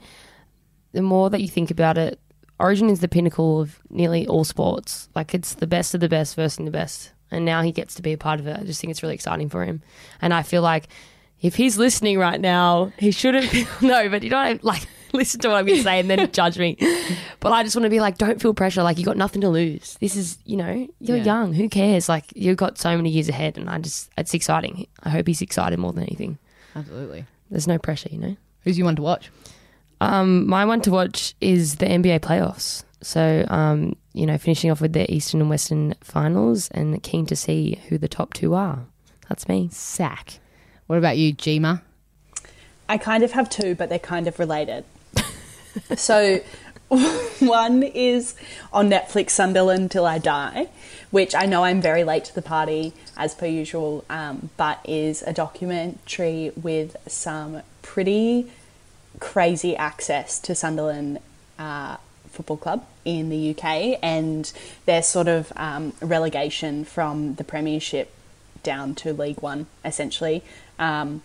[0.91, 2.19] the more that you think about it,
[2.59, 5.09] Origin is the pinnacle of nearly all sports.
[5.15, 8.01] Like it's the best of the best versus the best, and now he gets to
[8.01, 8.57] be a part of it.
[8.57, 9.81] I just think it's really exciting for him,
[10.21, 10.87] and I feel like
[11.43, 13.45] if he's listening right now, he shouldn't.
[13.45, 16.57] Feel, no, but you don't like listen to what I'm to say and then judge
[16.57, 16.75] me.
[17.39, 18.81] But I just want to be like, don't feel pressure.
[18.81, 19.95] Like you got nothing to lose.
[20.01, 21.23] This is, you know, you're Yeah.
[21.23, 21.53] young.
[21.53, 22.09] Who cares?
[22.09, 24.87] Like you've got so many years ahead, and I just, it's exciting.
[25.03, 26.39] I hope he's excited more than anything.
[26.75, 27.25] Absolutely.
[27.51, 28.35] There's no pressure, you know.
[28.61, 29.29] Who's you one to watch?
[30.01, 32.83] Um, my one to watch is the NBA playoffs.
[33.01, 37.35] So, um, you know, finishing off with the Eastern and Western finals, and keen to
[37.35, 38.85] see who the top two are.
[39.29, 39.69] That's me.
[39.71, 40.39] Sack.
[40.93, 41.81] What about you, Jima?
[42.87, 44.83] I kind of have two, but they're kind of related.
[45.97, 46.39] so,
[47.39, 48.35] one is
[48.71, 50.67] on Netflix, Sunderland Till I Die,
[51.09, 55.23] which I know I'm very late to the party, as per usual, um, but is
[55.23, 58.51] a documentary with some pretty
[59.19, 61.17] crazy access to Sunderland
[61.57, 61.97] uh,
[62.29, 64.53] Football Club in the UK and
[64.85, 68.13] their sort of um, relegation from the Premiership
[68.63, 70.43] down to League One, essentially.
[70.79, 71.21] Um,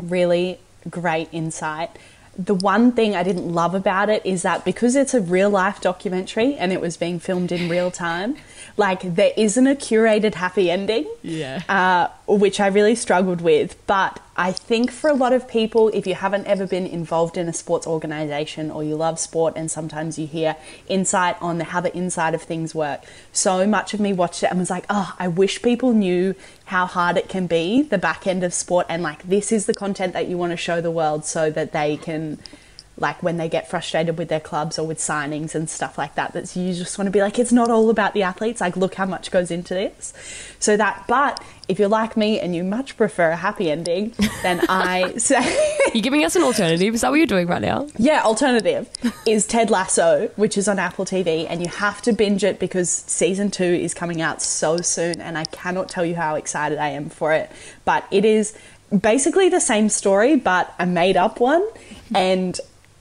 [0.00, 0.58] really
[0.88, 1.90] great insight.
[2.36, 5.80] The one thing I didn't love about it is that because it's a real life
[5.80, 8.36] documentary and it was being filmed in real time,
[8.76, 11.12] like there isn't a curated happy ending.
[11.22, 11.62] Yeah.
[11.68, 13.76] Uh, which I really struggled with.
[13.88, 17.48] But I think for a lot of people, if you haven't ever been involved in
[17.48, 20.54] a sports organization or you love sport and sometimes you hear
[20.86, 24.50] insight on the, how the inside of things work, so much of me watched it
[24.50, 26.36] and was like, oh, I wish people knew
[26.66, 29.74] how hard it can be, the back end of sport, and like this is the
[29.74, 32.38] content that you want to show the world so that they can
[33.00, 36.32] like when they get frustrated with their clubs or with signings and stuff like that.
[36.32, 38.60] that you just want to be like, it's not all about the athletes.
[38.60, 40.12] Like, look how much goes into this.
[40.58, 44.64] So that, but if you're like me and you much prefer a happy ending, then
[44.68, 45.76] I say.
[45.92, 46.94] You're giving us an alternative.
[46.94, 47.88] Is that what you're doing right now?
[47.98, 48.88] Yeah, alternative
[49.26, 52.90] is Ted Lasso, which is on Apple TV, and you have to binge it because
[52.90, 56.88] season two is coming out so soon, and I cannot tell you how excited I
[56.88, 57.50] am for it.
[57.84, 58.56] But it is
[58.98, 61.66] basically the same story, but a made up one,
[62.14, 62.58] and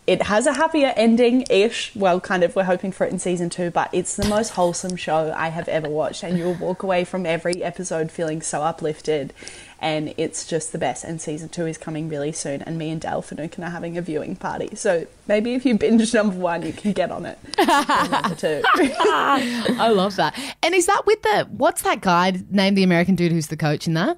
[0.07, 1.93] it has a happier ending ish.
[1.95, 4.95] Well, kind of, we're hoping for it in season two, but it's the most wholesome
[4.95, 9.33] show I have ever watched, and you'll walk away from every episode feeling so uplifted.
[9.79, 11.03] And it's just the best.
[11.03, 12.63] And season two is coming really soon.
[12.63, 14.75] And me and Dale Finucane are having a viewing party.
[14.75, 17.37] So maybe if you binge number one, you can get on it.
[17.59, 18.63] number two.
[18.73, 20.33] I love that.
[20.63, 23.85] And is that with the what's that guy named the American dude who's the coach
[23.87, 24.17] in that?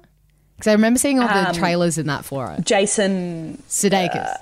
[0.56, 2.64] Because I remember seeing all the Um, trailers in that for it.
[2.64, 3.62] Jason.
[3.68, 4.34] Sudeikis.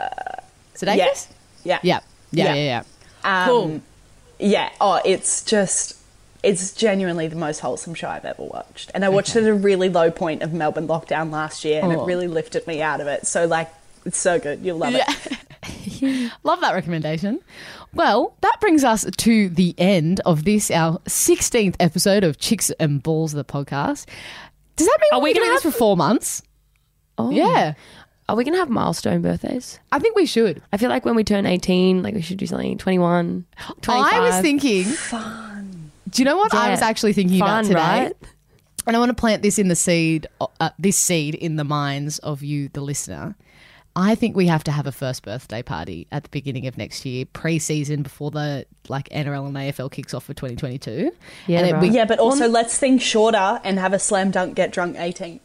[0.77, 0.97] Sudeikis?
[0.97, 1.29] Yes.
[1.65, 1.79] Yeah.
[1.83, 2.01] Yeah.
[2.31, 2.55] Yeah, Yeah.
[2.55, 2.83] yeah,
[3.25, 3.43] yeah.
[3.43, 3.81] Um, Cool.
[4.39, 4.71] Yeah.
[4.81, 5.95] Oh, it's just.
[6.43, 8.93] It's genuinely the most wholesome show I've ever watched.
[8.95, 11.93] And I watched it at a really low point of Melbourne lockdown last year, and
[11.93, 12.03] Oh.
[12.03, 13.27] it really lifted me out of it.
[13.27, 13.69] So, like,
[14.05, 14.65] it's so good.
[14.65, 15.03] You'll love it.
[16.45, 17.41] Love that recommendation.
[17.93, 23.03] Well, that brings us to the end of this, our 16th episode of Chicks and
[23.03, 24.07] Balls, the podcast.
[24.77, 26.41] Does that mean Are we we're going to gonna this for four months?
[27.19, 27.31] Oh.
[27.31, 27.75] Yeah.
[28.29, 29.81] Are we going to have milestone birthdays?
[29.91, 30.61] I think we should.
[30.73, 33.47] I feel like when we turn 18, like we should do something 21,
[33.81, 34.13] 25.
[34.13, 34.85] I was thinking.
[34.85, 35.91] Fun.
[36.11, 36.71] Do you know what I Yeah.
[36.73, 37.75] was actually thinking about today?
[37.75, 38.13] right?
[38.87, 42.19] And I want to plant this in the seed, uh, this seed in the minds
[42.21, 43.35] of you, the listener.
[43.97, 47.05] I think we have to have a first birthday party at the beginning of next
[47.05, 51.11] year, pre-season, before the like NRL and AFL kicks off for 2022.
[51.47, 51.83] Yeah, and it- right.
[51.83, 55.41] we, Yeah, but also let's think shorter and have a slam dunk, get drunk 18th.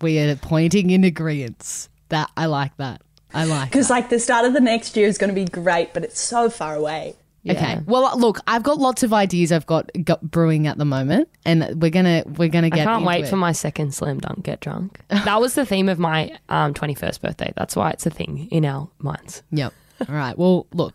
[0.00, 1.88] we are pointing in agreement.
[2.10, 3.02] That I like that.
[3.32, 3.70] I like.
[3.70, 6.20] Because, like, the start of the next year is going to be great, but it's
[6.20, 7.14] so far away.
[7.48, 7.78] Okay.
[7.86, 9.50] Well, look, I've got lots of ideas.
[9.50, 12.80] I've got, got brewing at the moment, and we're gonna we're gonna get.
[12.80, 13.28] I can't into wait it.
[13.28, 15.00] for my second slam dunk get drunk.
[15.08, 17.52] That was the theme of my um, 21st birthday.
[17.56, 19.42] That's why it's a thing in our minds.
[19.52, 19.72] Yep.
[20.06, 20.36] All right.
[20.36, 20.94] Well, look,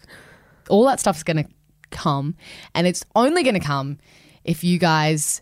[0.69, 1.49] all that stuff's going to
[1.89, 2.35] come,
[2.75, 3.97] and it's only going to come
[4.43, 5.41] if you guys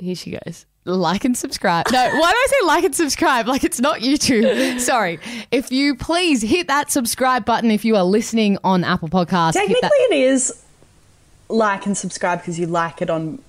[0.00, 0.66] Here she goes.
[0.84, 1.86] Like and subscribe.
[1.92, 3.46] No, why do I say like and subscribe?
[3.46, 4.80] Like it's not YouTube.
[4.80, 5.18] Sorry.
[5.50, 9.52] If you please hit that subscribe button if you are listening on Apple Podcasts.
[9.54, 10.62] Technically, that- it is
[11.48, 13.40] like and subscribe because you like it on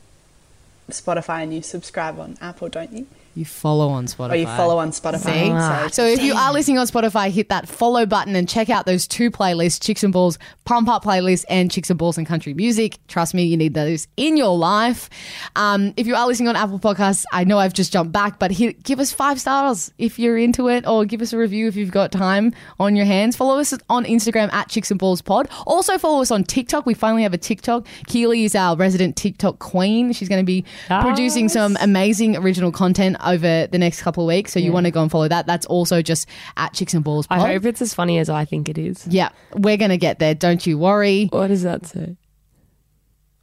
[0.90, 3.08] Spotify and you subscribe on Apple, don't you?
[3.36, 4.32] You follow on Spotify.
[4.32, 5.90] Or you follow on Spotify.
[5.90, 5.94] See?
[5.94, 9.08] So if you are listening on Spotify, hit that follow button and check out those
[9.08, 12.98] two playlists, Chicks and Balls Pump Up playlist and Chicks and Balls and Country Music.
[13.08, 15.10] Trust me, you need those in your life.
[15.56, 18.52] Um, if you are listening on Apple Podcasts, I know I've just jumped back, but
[18.52, 21.76] hit, give us five stars if you're into it or give us a review if
[21.76, 23.36] you've got time on your hands.
[23.36, 25.48] Follow us on Instagram at Chicks and Balls Pod.
[25.66, 26.86] Also follow us on TikTok.
[26.86, 27.88] We finally have a TikTok.
[28.08, 30.12] Keely is our resident TikTok queen.
[30.14, 34.52] She's going to be producing some amazing original content over the next couple of weeks.
[34.54, 35.46] So you want to go and follow that.
[35.46, 38.70] That's also just at Chicks and Balls I hope it's as funny as I think
[38.70, 39.06] it is.
[39.08, 40.36] yeah, we're going to get there.
[40.36, 41.28] Don't you worry.
[41.32, 42.18] What does that say?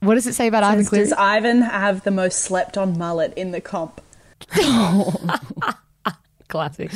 [0.00, 3.50] What does it say about Ivan Does, Ivan have the most slept on mullet in
[3.50, 4.00] the comp?
[6.48, 6.92] Classic.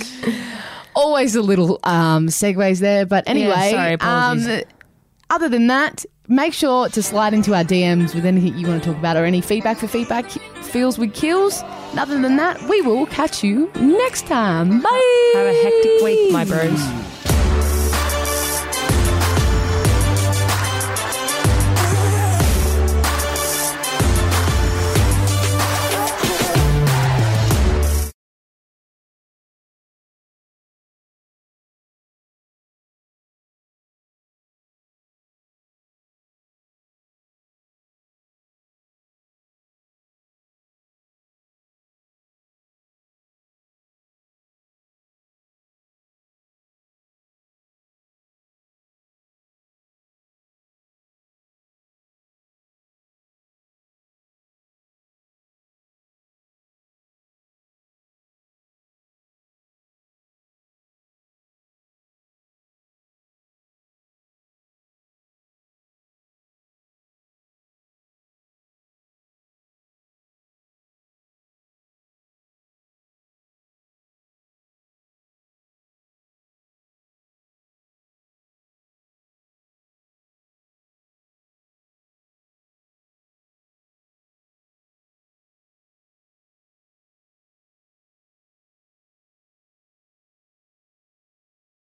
[0.94, 3.04] Always a little um, segues there.
[3.04, 4.46] But anyway, sorry, apologies.
[4.48, 4.62] um,
[5.30, 8.90] other than that, make sure to slide into our DMs with anything you want to
[8.90, 10.30] talk about or any feedback for feedback
[10.62, 11.62] feels with Keels.
[11.96, 14.80] Other than that, we will catch you next time.
[14.80, 15.32] Bye.
[15.34, 17.11] Have a hectic week, my bros.